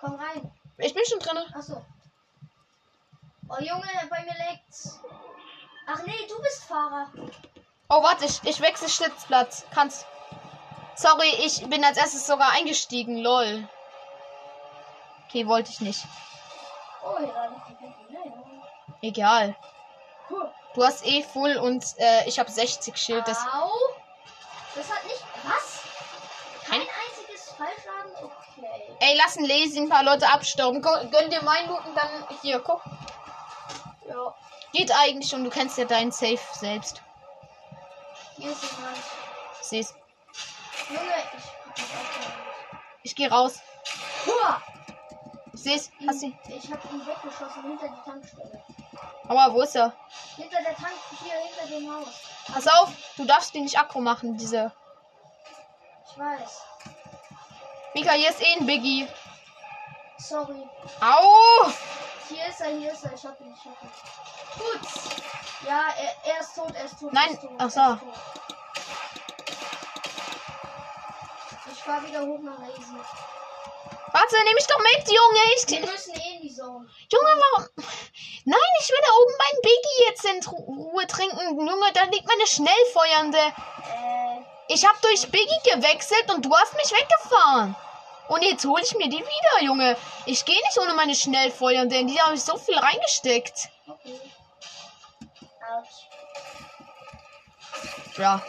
[0.00, 0.52] Komm rein.
[0.76, 1.38] Ich bin schon drin.
[1.54, 1.82] Achso.
[3.48, 5.00] Oh Junge, bei mir leckt's.
[5.86, 7.10] Ach nee, du bist Fahrer.
[7.88, 9.64] Oh, warte, ich, ich wechsle Sitzplatz.
[9.70, 10.04] Kannst.
[10.94, 13.16] Sorry, ich bin als erstes sogar eingestiegen.
[13.16, 13.66] Lol.
[15.26, 16.04] Okay, wollte ich nicht.
[17.02, 17.86] Oh, hier war noch ein Pipi.
[17.86, 18.05] Nein.
[19.02, 19.56] Egal.
[20.74, 23.26] Du hast eh full und äh, ich habe 60 Schild.
[23.26, 23.70] Das, Au.
[24.74, 25.24] Das hat nicht.
[25.44, 25.80] Was?
[26.68, 28.12] Kein Kein- einziges Fallschaden?
[28.58, 28.96] Okay.
[29.00, 30.82] ey, lassen Lazy ein paar Leute abstauben.
[30.82, 32.82] Gönn dir meinen Loot und dann hier, guck.
[34.08, 34.34] Ja.
[34.72, 35.44] Geht eigentlich schon.
[35.44, 37.00] Du kennst ja deinen Safe selbst.
[38.36, 38.96] Hier ist jemand.
[39.62, 39.94] Siehst.
[40.90, 41.00] Junge,
[41.36, 41.44] ich.
[43.02, 43.60] Ich gehe raus.
[44.26, 44.60] Hua!
[45.54, 45.90] Siehst.
[46.06, 46.26] Hast du.
[46.48, 48.62] Ich hab ihn weggeschossen hinter die Tankstelle.
[49.28, 49.92] Aua, wo ist er?
[50.36, 52.20] Hinter der Tank, hier hinter dem Haus.
[52.52, 54.72] Pass auf, du darfst die nicht aggro machen, diese.
[56.08, 56.62] Ich weiß.
[57.94, 59.08] Mika, hier ist eh ein Biggie.
[60.18, 60.68] Sorry.
[61.00, 61.70] Au!
[62.28, 63.12] Hier ist er, hier ist er.
[63.14, 63.90] Ich hab ihn, ich hab ihn.
[64.58, 64.88] Gut.
[65.66, 67.12] Ja, er, er ist tot, er ist tot.
[67.12, 67.98] Nein, er ist tot, ach so.
[71.72, 72.96] Ich fahr wieder hoch nach Lazy.
[74.18, 75.40] Warte, nehme ich doch mit, Junge.
[75.56, 76.86] Ich, Wir müssen eh in die Zone.
[77.12, 77.68] Junge, warum?
[78.46, 81.58] Nein, ich will da oben meinen Biggie jetzt in Ru- Ruhe trinken.
[81.68, 83.38] Junge, da liegt meine Schnellfeuernde.
[83.38, 87.76] Äh, Ich habe durch Biggie gewechselt und du hast mich weggefahren.
[88.28, 89.96] Und jetzt hole ich mir die wieder, Junge.
[90.24, 91.96] Ich gehe nicht ohne meine Schnellfeuernde.
[91.96, 93.68] In die habe ich so viel reingesteckt.
[93.86, 94.20] okay.
[95.76, 96.08] Autsch.
[98.18, 98.40] Ja.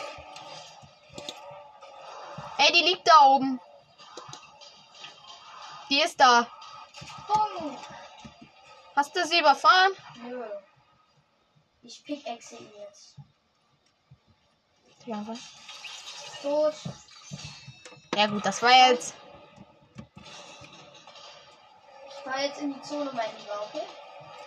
[2.59, 3.59] Ey, die liegt da oben.
[5.89, 6.47] Die ist da.
[8.95, 9.93] Hast du sie überfahren?
[10.23, 10.43] Nö.
[11.83, 13.15] Ich pickaxe ihn jetzt.
[15.05, 15.39] Ja, was?
[16.41, 16.73] Tot.
[18.15, 19.13] Ja gut, das war jetzt.
[22.07, 23.83] Ich fahr jetzt in die Zone, mein Lieber, okay?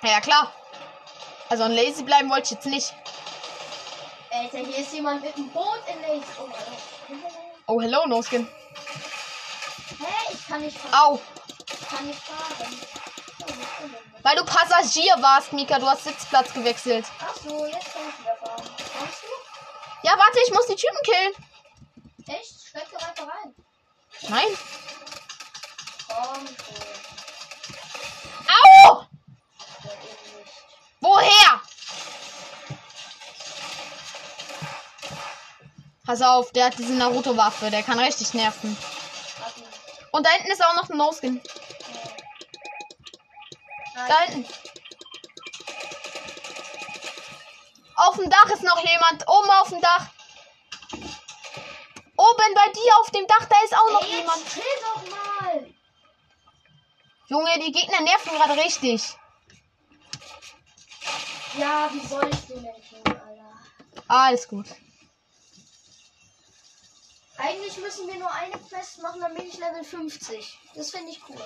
[0.03, 0.53] Ja, klar.
[1.49, 2.95] Also an Lazy bleiben wollte ich jetzt nicht.
[4.31, 6.27] Alter, hier ist jemand mit dem Boot in Lazy.
[6.39, 6.73] Oh, Alter.
[7.67, 8.47] Oh, hello, No Skin.
[10.51, 10.95] Kann nicht fahren.
[10.95, 11.21] Au.
[11.69, 12.81] Ich kann nicht fahren.
[13.41, 13.47] Oh?
[14.25, 15.79] Weil du Passagier warst, Mika.
[15.79, 17.07] Du hast Sitzplatz gewechselt.
[17.21, 18.65] Ach so, jetzt kann ich wieder fahren.
[18.99, 19.29] Kommst du?
[20.03, 21.35] Ja, warte, ich muss die Typen killen.
[22.37, 22.67] Echt?
[22.69, 23.55] Steig doch einfach rein.
[24.29, 24.59] Nein.
[26.09, 26.75] Komm schon.
[28.49, 29.07] Au!
[29.85, 30.51] Ja, nicht.
[31.01, 31.61] Woher?
[36.05, 37.71] Pass auf, der hat diese Naruto-Waffe.
[37.71, 38.77] Der kann richtig nerven.
[40.13, 41.41] Und da hinten ist auch noch ein No-Skin.
[43.95, 44.53] Da hinten.
[47.97, 49.29] Auf dem Dach ist noch jemand.
[49.29, 50.07] Oben auf dem Dach.
[52.17, 54.47] Oben bei dir auf dem Dach, da ist auch noch Ey, jemand.
[54.49, 55.75] chill doch mal.
[57.29, 59.17] Junge, die Gegner nerven gerade richtig.
[61.57, 64.05] Ja, wie soll ich den denn tun, Alter?
[64.09, 64.67] Alles gut.
[67.41, 70.59] Eigentlich müssen wir nur eine Quest machen, dann bin ich Level 50.
[70.75, 71.37] Das finde ich cool.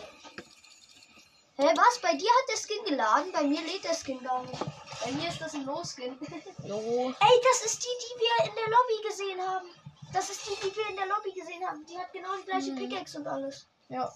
[1.57, 2.01] Hä, was?
[2.03, 3.31] Bei dir hat der Skin geladen?
[3.33, 4.59] Bei mir lädt der Skin gar nicht.
[5.05, 6.19] Bei mir ist das ein No-Skin.
[6.65, 7.15] Jo.
[7.21, 9.69] Ey, das ist die, die wir in der Lobby gesehen haben.
[10.13, 11.87] Das ist die, die wir in der Lobby gesehen haben.
[11.87, 12.77] Die hat genau die gleiche Mhm.
[12.77, 13.67] Pickaxe und alles.
[13.89, 14.13] Ja.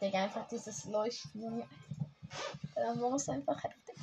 [0.00, 1.62] Digga, einfach dieses Leuchten,
[2.96, 3.94] Morgen ist einfach heftig.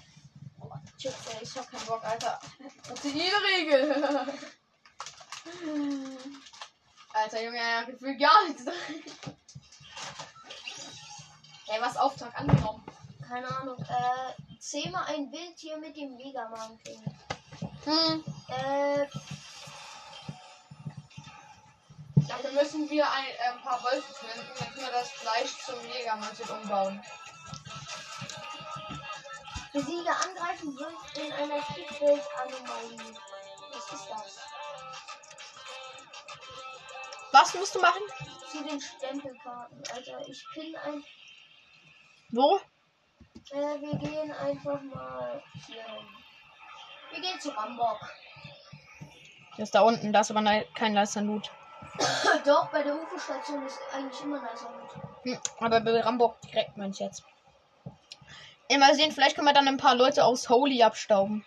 [0.62, 2.40] Oh, Chips, ey, ich hab keinen Bock, Alter.
[2.88, 4.28] Das ist jede Regel.
[7.14, 9.04] Alter, Junge, er hat gefühlt gar nichts drin.
[11.68, 12.84] Ey, was Auftrag angenommen?
[13.28, 13.78] Keine Ahnung.
[13.80, 17.04] Äh, zähme ein Wildtier mit dem Megaman King.
[17.86, 18.24] Hm.
[18.48, 19.08] Äh,
[22.28, 25.76] Dafür müssen wir ein, äh, ein paar Wölfe töten, dann können wir das Fleisch zum
[25.86, 27.04] Jägermantel umbauen.
[29.74, 33.16] besiege angreifen wird in einer Kickbild-Anomalie.
[33.74, 34.61] Was ist das?
[37.32, 38.02] Was musst du machen?
[38.52, 39.82] Zu den Stempelkarten.
[39.94, 41.04] Alter, ich pin ein.
[42.32, 42.60] Wo?
[43.52, 46.08] Äh, wir gehen einfach mal hier hin.
[47.12, 48.00] Wir gehen zu Rambock.
[49.58, 51.52] Das ist da unten, da ist aber ne- kein Leister Loot.
[52.46, 55.34] Doch, bei der UFO-Station ist eigentlich immer nicer mit.
[55.36, 57.24] Hm, aber bei Rambock direkt, mein ich jetzt.
[58.80, 61.46] Mal sehen, vielleicht können wir dann ein paar Leute aus Holy abstauben.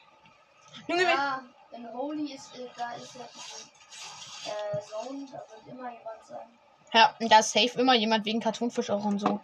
[0.86, 3.26] Junge, Ja, wenn Holy ist, äh, da ist ja
[4.46, 6.58] äh, Zone, da wird immer jemand sein.
[6.92, 9.40] ja, da ist safe immer jemand wegen Cartoonfisch auch und so.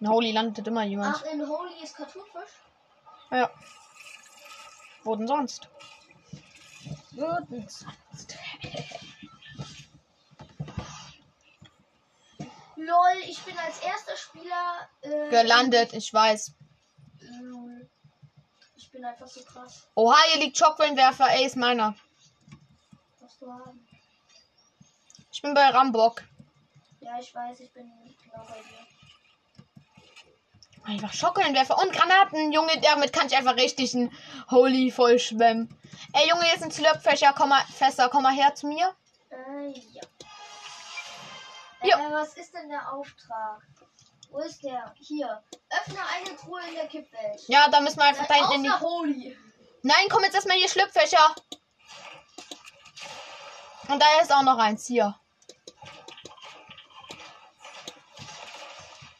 [0.00, 1.16] In Holy landet immer jemand.
[1.16, 2.52] Ach, in Holy ist Cartoonfisch?
[3.30, 3.50] Ja.
[5.04, 5.68] Wo denn sonst?
[7.12, 8.36] Wo denn sonst?
[12.76, 16.54] Lol, ich bin als erster Spieler äh, Gelandet, ich weiß.
[18.76, 19.86] Ich bin einfach so krass.
[19.94, 21.28] Oha, hier liegt Schockwellenwerfer.
[21.30, 21.94] Ey, ist meiner.
[23.20, 23.86] Was du haben.
[25.32, 26.22] Ich bin bei Rambock.
[27.00, 27.90] Ja, ich weiß, ich bin
[28.24, 28.86] genau bei dir.
[30.84, 32.52] Einfach Schockwellenwerfer und Granaten.
[32.52, 34.12] Junge, damit kann ich einfach richtig ein
[34.50, 35.78] Holy voll schwemmen.
[36.12, 37.32] Ey, Junge, hier ein Slurpfächer.
[37.36, 38.94] Komm mal, Fässer, komm mal her zu mir.
[39.30, 40.02] Äh, ja.
[41.82, 41.98] Ja.
[41.98, 43.62] Äh, was ist denn der Auftrag?
[44.30, 44.94] Wo ist der?
[44.98, 45.42] Hier.
[45.70, 47.42] Öffne eine Truhe in der Kippwelt.
[47.48, 48.70] Ja, da müssen wir einfach da hinten in die...
[48.70, 49.38] Holy.
[49.82, 51.34] Nein, komm jetzt erstmal hier Schlüpfächer.
[53.90, 55.16] Und da ist auch noch eins hier.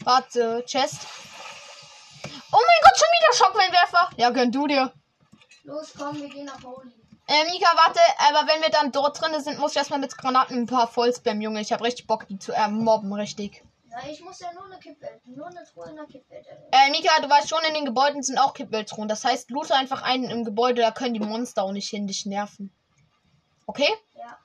[0.05, 1.07] Warte, Chest.
[2.53, 4.11] Oh mein Gott, schon wieder Schockwellenwerfer.
[4.17, 4.93] Ja, gönn du dir.
[5.65, 6.91] Los, komm, wir gehen nach Holy.
[7.27, 10.59] Äh, Mika, warte, aber wenn wir dann dort drin sind, muss ich erstmal mit Granaten
[10.59, 11.61] ein paar vollspammen, Junge.
[11.61, 13.63] Ich habe richtig Bock, die zu äh, mobben, richtig.
[13.89, 15.25] Na, ich muss ja nur eine Kippwelt.
[15.27, 16.47] Nur eine Truhe in der Kippwelt.
[16.73, 19.09] Äh, Mika, du weißt schon, in den Gebäuden sind auch Kippweltruhen.
[19.09, 22.27] Das heißt, loote einfach einen im Gebäude, da können die Monster auch nicht hin, dich
[22.27, 22.73] nerven.
[23.67, 23.89] Okay?
[24.17, 24.39] Ja.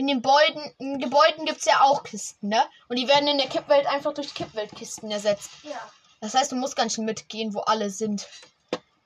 [0.00, 2.66] In den Gebäuden, in Gebäuden gibt es ja auch Kisten, ne?
[2.88, 5.50] Und die werden in der Kippwelt einfach durch Kippweltkisten ersetzt.
[5.62, 5.76] Ja.
[6.22, 8.26] Das heißt, du musst gar nicht mitgehen, wo alle sind.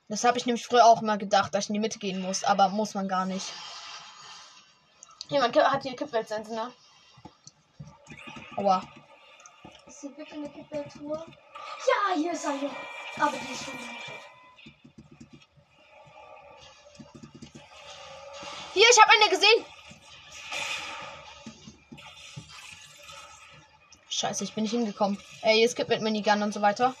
[0.07, 2.45] Das habe ich nämlich früher auch immer gedacht, dass ich in die Mitte gehen muss,
[2.45, 3.45] aber muss man gar nicht.
[5.27, 6.71] Jemand hat hier Kippweltsense, ne?
[8.55, 8.81] Aua.
[9.87, 11.25] Ist hier bitte eine Kippwelt-Truhe?
[11.27, 12.71] Ja, hier ist eine.
[13.19, 13.77] Aber die ist schon.
[18.73, 19.74] Hier, ich habe eine gesehen.
[24.15, 25.19] Scheiße, ich bin nicht hingekommen.
[25.41, 26.95] Ey, hier ist Kippwelt Minigun und so weiter.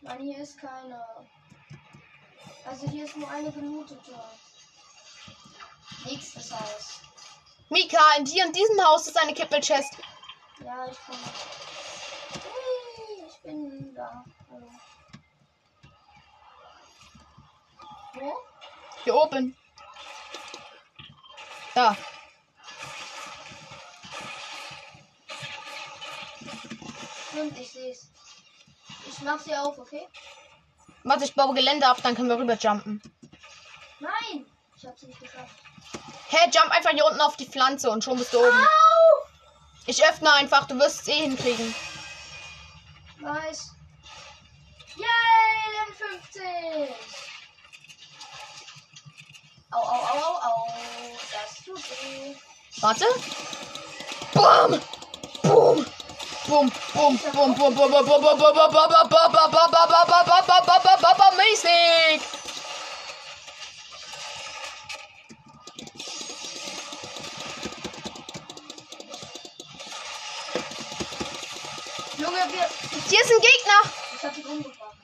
[0.00, 1.04] Nein, hier ist keine.
[2.64, 4.14] Also hier ist nur eine gelootete.
[6.04, 7.00] Nächstes Haus.
[7.68, 9.96] Mika, in dir in diesem Haus ist eine Kippwelt-Chest.
[10.64, 11.18] Ja, ich komme.
[12.44, 14.24] Hui, Ich bin da.
[14.48, 14.70] Hallo.
[18.14, 18.34] Wo?
[19.02, 19.56] Hier oben.
[21.76, 21.94] Da.
[27.28, 28.08] Stimmt, ich sehe es.
[29.06, 30.08] Ich mach sie auf, okay?
[31.04, 33.02] Warte, ich baue Gelände ab, dann können wir rüberjumpen.
[34.00, 34.46] Nein!
[34.74, 35.54] Ich hab's nicht geschafft.
[36.28, 38.56] Hä, jump einfach hier unten auf die Pflanze und schon bist du oben.
[38.56, 39.28] Au!
[39.84, 41.74] Ich öffne einfach, du wirst es eh hinkriegen.
[43.18, 43.72] Nice.
[44.96, 45.06] Yay,
[45.74, 45.94] Level
[46.32, 47.16] 50!
[49.72, 51.16] Au, au, au, au, au.
[51.32, 51.75] Das tut weh.
[52.80, 53.04] Warte.
[54.34, 54.80] Bum,
[55.42, 55.86] bum,
[56.46, 60.82] bum, bum, bum, bum, bum, bum, bum, bum, bum, bum, bum, bum, bum, bum, bum,
[60.82, 62.20] bum, bum, bum, mäßig.
[72.18, 72.68] Junge, wir.
[73.08, 73.92] Hier ist ein Gegner.
[74.16, 74.96] Ich hab ihn umgebracht.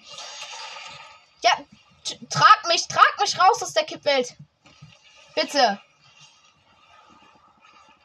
[1.43, 1.51] Ja,
[2.05, 2.87] t- trag mich
[3.39, 4.35] raus aus der Kippwelt.
[5.35, 5.80] Bitte.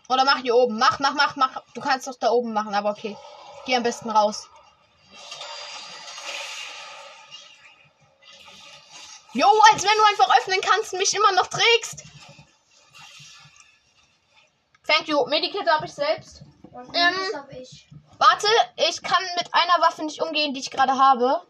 [0.09, 0.77] Oder mach hier oben.
[0.77, 1.61] Mach, mach, mach, mach.
[1.73, 3.17] Du kannst doch da oben machen, aber okay.
[3.65, 4.47] Geh am besten raus.
[9.33, 12.03] Jo, als wenn du einfach öffnen kannst und mich immer noch trägst.
[14.87, 15.25] Thank you.
[15.27, 16.43] Medikit habe ich selbst.
[16.71, 17.13] Und Ähm.
[17.31, 17.87] das hab ich.
[18.17, 18.47] Warte,
[18.87, 21.45] ich kann mit einer Waffe nicht umgehen, die ich gerade habe.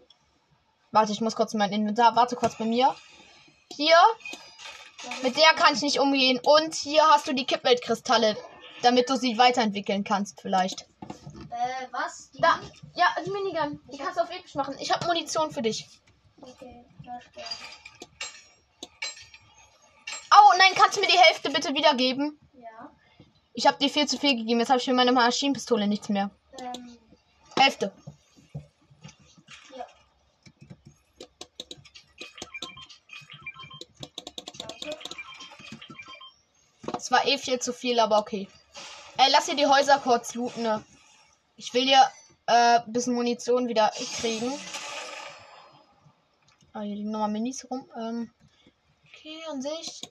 [0.92, 2.16] Warte, ich muss kurz in mein Inventar.
[2.16, 2.94] Warte kurz bei mir.
[3.74, 3.96] Hier.
[5.24, 6.40] Mit der kann ich nicht umgehen.
[6.44, 8.38] Und hier hast du die Kippweltkristalle.
[8.84, 10.82] Damit du sie weiterentwickeln kannst, vielleicht.
[10.82, 12.30] Äh, was?
[12.32, 12.42] Die?
[12.42, 12.60] Da.
[12.94, 13.80] Ja, die Minigun.
[13.92, 14.76] Die kannst du auf episch machen.
[14.80, 15.88] Ich habe Munition für dich.
[16.40, 16.86] Okay.
[20.32, 22.40] Oh, nein, kannst du mir die Hälfte bitte wiedergeben?
[22.54, 22.92] Ja.
[23.54, 24.60] Ich habe dir viel zu viel gegeben.
[24.60, 26.30] Jetzt habe ich für meine Maschinenpistole nichts mehr.
[26.60, 26.98] Ähm,
[27.58, 27.92] Hälfte.
[37.08, 38.50] Es war eh viel zu viel, aber okay.
[39.16, 40.64] Ey, lass hier die Häuser kurz looten.
[40.64, 40.84] Ne?
[41.56, 42.06] Ich will hier
[42.48, 44.52] äh, ein bisschen Munition wieder kriegen.
[46.74, 47.90] Ah, hier liegen nochmal Minis rum.
[47.98, 48.30] Ähm,
[49.06, 50.02] okay, an sich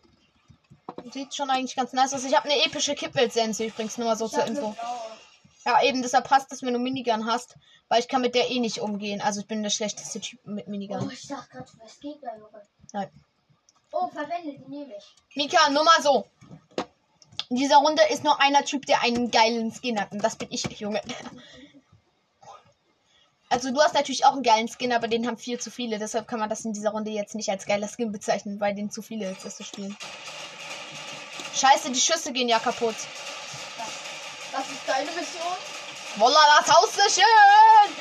[1.12, 2.24] sieht schon eigentlich ganz nice aus.
[2.24, 4.74] Ich habe eine epische Kippwelt-Sense übrigens, nur mal so Ich zur Info.
[5.66, 7.56] Ja, eben, deshalb passt es, wenn du Minigun hast,
[7.88, 9.20] weil ich kann mit der eh nicht umgehen.
[9.20, 11.10] Also ich bin der schlechteste Typ mit Oh, Minigun.
[11.10, 12.30] ich dachte gerade, was geht da?
[12.94, 13.10] Nein.
[13.92, 15.14] Oh, verwendet, die nehme ich.
[15.34, 16.26] Mika, nur mal so.
[17.48, 20.12] In dieser Runde ist nur einer Typ, der einen geilen Skin hat.
[20.12, 21.00] Und das bin ich, Junge.
[23.48, 25.98] Also du hast natürlich auch einen geilen Skin, aber den haben viel zu viele.
[25.98, 28.90] Deshalb kann man das in dieser Runde jetzt nicht als geiler Skin bezeichnen, weil den
[28.90, 29.96] zu viele ist, das zu spielen.
[31.54, 32.96] Scheiße, die Schüsse gehen ja kaputt.
[34.52, 35.56] Was ist deine Mission?
[36.16, 37.94] Voila, das Haus ist schön!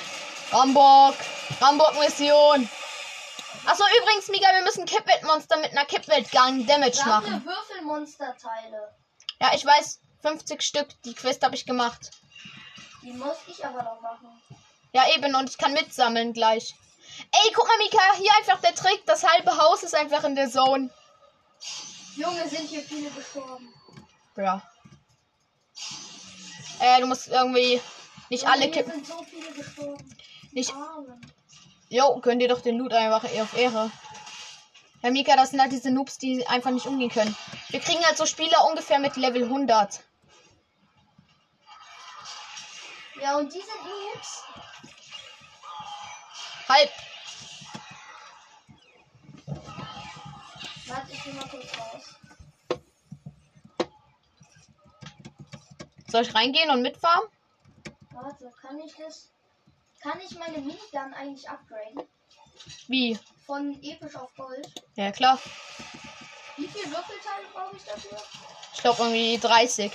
[0.52, 1.16] Rambock!
[1.62, 2.70] Rambock-Mission!
[3.66, 7.46] Achso, übrigens, Mika, wir müssen Kippwelt-Monster mit einer Kippwelt-Gang Damage machen.
[7.46, 8.96] Würfelmonsterteile.
[9.42, 10.88] Ja, ich weiß, 50 Stück.
[11.04, 12.12] Die Quest habe ich gemacht.
[13.02, 14.42] Die muss ich aber noch machen.
[14.94, 16.74] Ja, eben, und ich kann mitsammeln gleich.
[17.32, 19.06] Ey, guck mal, Mika, hier einfach der Trick.
[19.06, 20.90] Das halbe Haus ist einfach in der Zone.
[22.16, 23.74] Junge, sind hier viele gestorben.
[24.38, 24.62] Ja.
[26.80, 27.82] Äh, du musst irgendwie
[28.30, 28.92] nicht Junge, alle kippen.
[28.92, 30.18] sind so viele gestorben.
[30.52, 30.74] Nicht.
[30.74, 31.22] Armen.
[31.90, 33.92] Jo, könnt ihr doch den Loot einfach auf Ehre.
[35.06, 37.38] Herr Mika, das sind halt diese Noobs, die einfach nicht umgehen können.
[37.70, 40.04] Wir kriegen halt so Spieler ungefähr mit Level 100.
[43.22, 44.44] Ja, und die sind Noobs.
[46.68, 46.90] Halb.
[50.88, 52.16] Warte, ich geh mal kurz raus.
[56.08, 57.30] Soll ich reingehen und mitfahren?
[58.10, 59.30] Warte, kann ich das?
[60.02, 62.02] Kann ich meine Minigun eigentlich upgraden?
[62.88, 63.20] Wie?
[63.46, 64.68] Von episch auf Gold.
[64.96, 65.40] Ja, klar.
[66.58, 68.18] Wie viele Würfelteile brauche ich dafür?
[68.74, 69.92] Ich glaube irgendwie 30.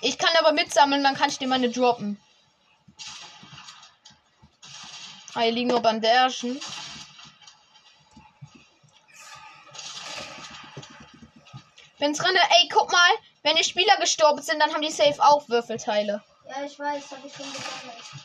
[0.00, 2.20] Ich kann aber mitsammeln, dann kann ich dir meine droppen.
[5.34, 6.60] Ah, hier liegen nur Bandagen.
[11.98, 12.40] Bin drinne.
[12.50, 13.10] Ey, guck mal.
[13.44, 16.22] Wenn die Spieler gestorben sind, dann haben die safe auch Würfelteile.
[16.48, 18.21] Ja, ich weiß, habe ich schon gesammelt.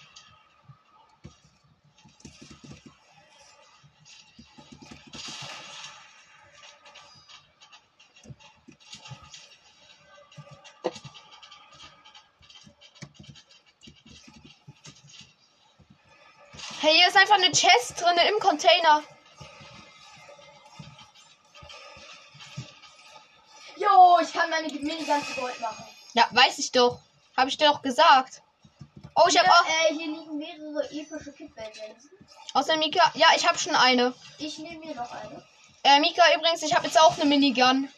[16.87, 19.03] Hey, hier ist einfach eine Chest drinne im Container.
[23.75, 25.83] Jo, ich kann meine Minigun zu Gold machen.
[26.13, 27.01] Ja, weiß ich doch.
[27.35, 28.41] Habe ich dir doch gesagt.
[29.15, 29.65] Oh, ich habe auch.
[29.65, 32.09] äh, hier liegen mehrere epische Kippweltsensen.
[32.53, 33.11] Außer Mika.
[33.15, 34.13] Ja, ich habe schon eine.
[34.37, 35.43] Ich nehme mir noch eine.
[35.83, 37.91] Äh, Mika, übrigens, ich habe jetzt auch eine Minigun.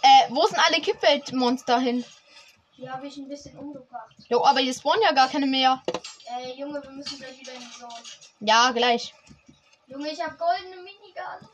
[0.00, 2.02] Äh, wo sind alle Kippweltmonster hin?
[2.78, 4.05] Die habe ich ein bisschen umgebracht.
[4.28, 5.82] Jo, aber hier spawnen ja gar keine mehr.
[6.26, 7.94] Äh, Junge, wir müssen gleich wieder in die Zone.
[8.40, 9.14] Ja, gleich.
[9.86, 11.48] Junge, ich habe goldene Minigun.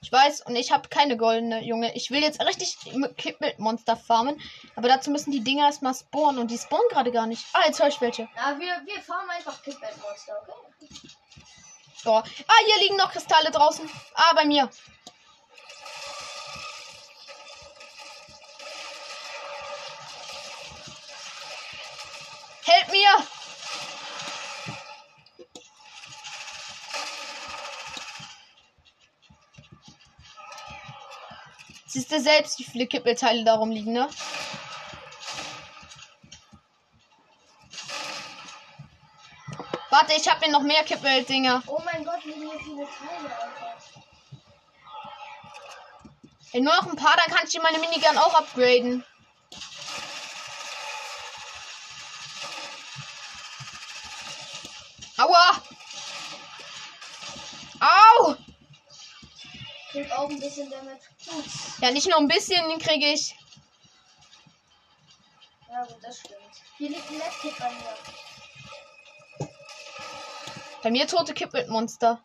[0.00, 1.94] Ich weiß, und ich habe keine goldene, Junge.
[1.94, 2.76] Ich will jetzt richtig
[3.16, 4.40] Kippweltmonster farmen.
[4.74, 6.40] Aber dazu müssen die Dinger erstmal spawnen.
[6.40, 7.44] Und die spawnen gerade gar nicht.
[7.52, 8.28] Ah, jetzt höre ich welche.
[8.34, 10.88] Na, wir, wir farmen einfach Kippweltmonster, okay?
[12.02, 12.14] So.
[12.14, 12.24] Ah,
[12.66, 13.88] hier liegen noch Kristalle draußen.
[14.14, 14.68] Ah, bei mir.
[22.64, 23.26] Help mir!
[31.86, 34.08] Siehst du selbst, wie viele Kippelteile darum liegen, ne?
[39.90, 41.62] Warte, ich habe mir noch mehr Kippel-Dinger.
[41.66, 43.76] Oh mein Gott, fliegen hier viele Teile, Alter.
[46.52, 49.04] Ey, nur noch ein paar, dann kann ich meine Minigun auch upgraden.
[55.32, 55.62] Aua!
[57.80, 58.36] Au!
[59.90, 60.70] Krieg auch ein bisschen.
[60.70, 61.44] Gut.
[61.80, 63.34] Ja, nicht nur ein bisschen, den kriege ich.
[65.70, 66.36] Ja, gut, das stimmt.
[66.76, 67.96] Hier liegt ein Medkit bei mir.
[70.82, 72.22] Bei mir tote Kippet-Monster.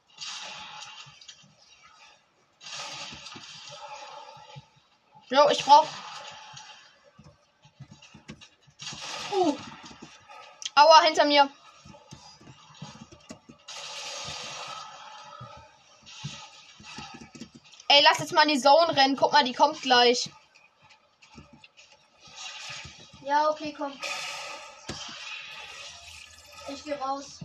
[5.30, 5.88] Jo, ich brauch.
[9.32, 9.58] Uh.
[10.76, 11.50] Aua, hinter mir.
[17.98, 19.16] Ey, lass jetzt mal in die Zone rennen.
[19.16, 20.30] Guck mal, die kommt gleich.
[23.24, 23.92] Ja, okay, komm.
[26.68, 27.40] Ich geh raus.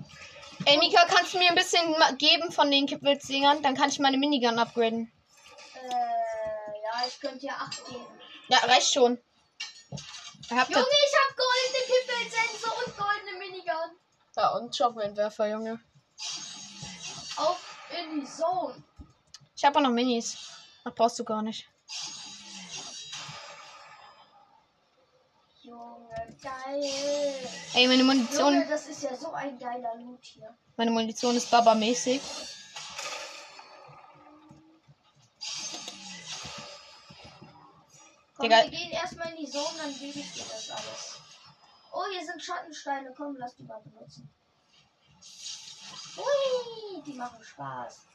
[0.66, 3.62] Ey, Mika, kannst du mir ein bisschen geben von den Kippwildsingern?
[3.62, 5.10] Dann kann ich meine Minigun upgraden.
[5.74, 8.06] Äh, ja, ich könnte dir 8 geben.
[8.48, 9.18] Ja, reicht schon.
[9.90, 13.98] Ich hab Junge, ich hab goldene Kippelsensor und goldene Minigun.
[14.36, 15.80] Ja, und Schockwindwerfer, Junge.
[17.36, 17.58] Auf
[17.98, 18.84] in die Zone.
[19.62, 20.36] Ich habe auch noch Minis.
[20.82, 21.70] Das brauchst du gar nicht.
[25.60, 26.82] Junge, geil.
[27.72, 30.52] Ey, meine Junge, Munition, das ist ja so ein geiler Loot hier.
[30.76, 32.20] meine Munition ist Baba-mäßig.
[38.34, 38.64] Komm, Digga.
[38.64, 41.20] wir gehen erstmal in die Zone, dann gebe ich dir das alles.
[41.92, 43.14] Oh, hier sind Schattensteine.
[43.16, 44.28] Komm, lass die mal benutzen.
[46.16, 48.06] Ui, die machen Spaß.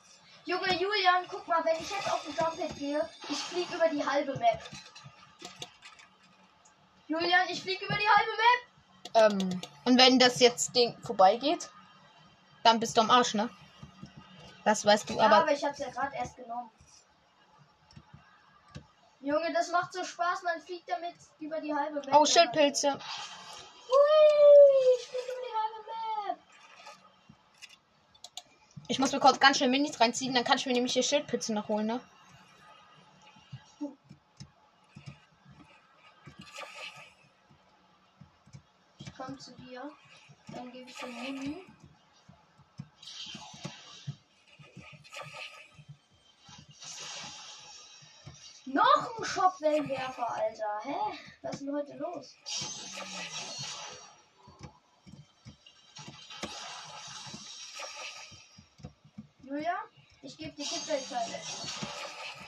[0.48, 4.06] Junge Julian, guck mal, wenn ich jetzt auf den Jumphead gehe, ich fliege über die
[4.06, 4.62] halbe Map.
[7.08, 9.41] Julian, ich fliege über die halbe Map.
[9.41, 11.70] Ähm, und wenn das jetzt Ding vorbeigeht,
[12.64, 13.50] dann bist du am Arsch, ne?
[14.64, 15.52] Das weißt du, Ja, aber, aber.
[15.52, 16.72] ich hab's ja gerade erst genommen.
[19.20, 22.16] Junge, das macht so Spaß, man fliegt damit über die halbe Map.
[22.16, 22.93] Oh, Schildpilze.
[22.93, 23.00] Hui,
[24.98, 25.80] ich fliege über die halbe
[26.32, 26.39] Map.
[28.89, 31.53] Ich muss mir kurz ganz schnell Minis reinziehen, dann kann ich mir nämlich hier Schildpilze
[31.53, 31.99] noch holen, ne?
[38.99, 39.91] Ich komme zu dir.
[40.53, 41.65] Dann gebe ich dir Muni.
[48.65, 50.79] Noch ein Shopwellenwerfer, Alter.
[50.83, 50.95] Hä?
[51.41, 52.35] Was ist denn heute los?
[59.48, 59.76] Julia,
[60.24, 61.39] ich gebe dir Kittelteile.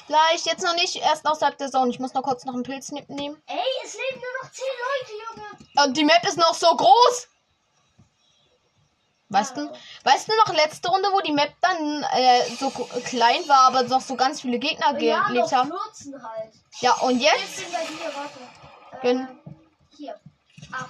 [0.08, 1.92] Gleich, jetzt noch nicht, erst außerhalb der Zone.
[1.92, 3.42] Ich muss noch kurz noch einen Pilz ne- nehmen.
[3.46, 5.86] Ey, es leben nur noch 10 Leute, Junge.
[5.86, 7.28] Und die Map ist noch so groß.
[9.32, 9.72] Weißt du,
[10.04, 14.02] weißt du noch letzte Runde, wo die Map dann äh, so klein war, aber noch
[14.02, 15.72] so ganz viele Gegner Ja, gelebt haben?
[15.72, 16.54] 14 halt.
[16.82, 19.08] Ja, und jetzt bin bei dir, warte.
[19.08, 19.28] Äh.
[19.96, 20.20] Hier.
[20.72, 20.90] 8.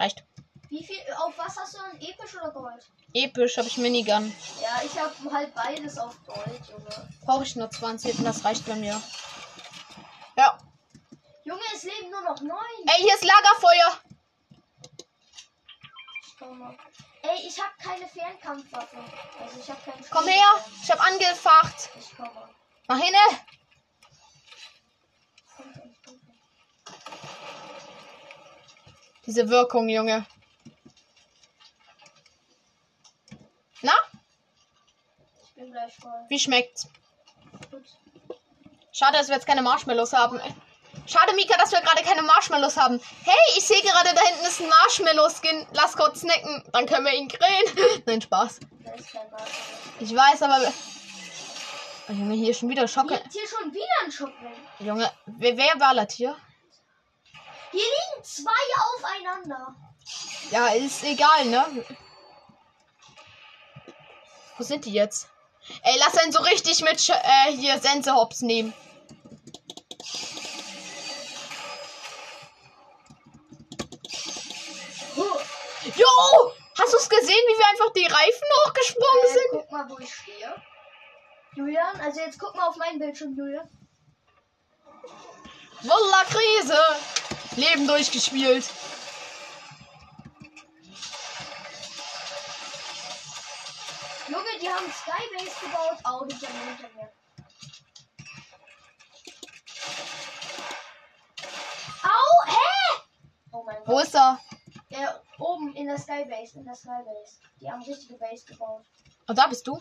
[0.00, 0.24] reicht.
[0.70, 1.96] Wie viel, auf was hast du dann?
[2.00, 2.86] Episch oder Gold?
[3.14, 4.34] Episch habe ich Minigun.
[4.60, 7.08] Ja, ich habe halt beides auf Gold, Junge.
[7.24, 9.00] Brauche ich nur 20 und das reicht bei mir.
[10.36, 10.58] Ja.
[11.44, 12.58] Junge, es leben nur noch 9.
[12.86, 14.00] Ey, hier ist Lagerfeuer.
[16.36, 16.76] Schau mal.
[17.22, 18.96] Ey, ich habe keine Fernkampfwaffe.
[19.40, 20.66] Also ich habe keinen Komm her.
[20.82, 21.90] Ich habe angefacht.
[22.00, 22.50] Ich komme.
[22.88, 23.14] Mach hin.
[25.56, 26.96] Kommt her, kommt her.
[29.24, 30.26] Diese Wirkung, Junge.
[33.84, 33.92] Na,
[35.44, 36.10] Ich bin gleich voll.
[36.30, 36.88] wie schmeckt's?
[37.70, 37.84] Gut.
[38.92, 40.40] Schade, dass wir jetzt keine Marshmallows haben.
[41.06, 42.98] Schade, Mika, dass wir gerade keine Marshmallows haben.
[43.24, 45.66] Hey, ich sehe gerade, da hinten ist ein Marshmallow-Skin.
[45.72, 48.02] Lass kurz snacken, dann können wir ihn grillen.
[48.06, 48.60] Nein, Spaß.
[50.00, 50.72] Ich weiß, aber...
[52.08, 53.20] Oh, Junge, hier ist schon wieder Schocke.
[53.30, 54.68] Hier schon wieder ein Shopwellen.
[54.78, 56.34] Junge, wer, wer ballert hier?
[57.70, 58.50] Hier liegen zwei
[58.94, 59.74] aufeinander.
[60.50, 61.84] Ja, ist egal, ne?
[64.56, 65.28] Wo sind die jetzt?
[65.82, 68.72] Ey, lass einen so richtig mit Sch äh, hier Sensehops nehmen.
[75.16, 75.38] Huh.
[75.96, 76.52] Jo!
[76.78, 79.50] Hast du es gesehen, wie wir einfach die Reifen hochgesprungen Äh, sind?
[79.52, 80.54] guck mal, wo ich stehe.
[81.54, 83.68] Julian, also jetzt guck mal auf meinen Bildschirm, Julian.
[85.82, 86.78] Volla Krise!
[87.56, 88.64] Leben durchgespielt.
[94.34, 95.98] Junge, die haben Skybase gebaut.
[96.02, 97.08] Au, hinter mir, hinter mir.
[102.02, 103.02] Au, hä?
[103.52, 104.02] Oh mein Wo Gott.
[104.04, 104.40] ist er?
[104.90, 107.38] Der oben in der Skybase, in der Skybase.
[107.60, 108.84] Die haben richtige Base gebaut.
[109.28, 109.80] Oh, da bist du.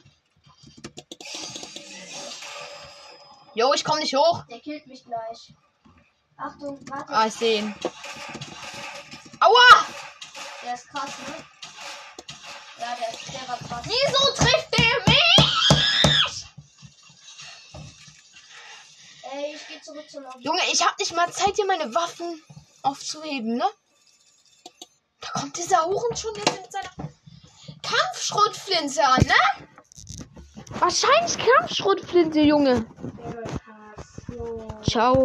[3.56, 4.44] Jo, ich komm nicht hoch.
[4.50, 5.54] Der killt mich gleich.
[6.38, 7.12] Achtung, warte.
[7.12, 7.76] Ah, ich sehe ihn.
[9.40, 9.86] Aua!
[10.64, 11.53] Der ist krass, ne?
[12.84, 13.08] Ja, der,
[13.40, 13.86] der war krass.
[13.86, 16.46] Wieso trifft der mich?
[19.32, 20.44] Ey, ich geh zurück zur Lobby.
[20.44, 22.44] Junge, ich hab nicht mal Zeit, hier meine Waffen
[22.82, 23.66] aufzuheben, ne?
[25.22, 27.10] Da kommt dieser Huren schon jetzt mit seiner
[27.82, 29.68] Kampfschrotflinte an, ne?
[30.80, 32.86] Wahrscheinlich Kampfschrotflinte, Junge.
[34.86, 35.22] Ciao.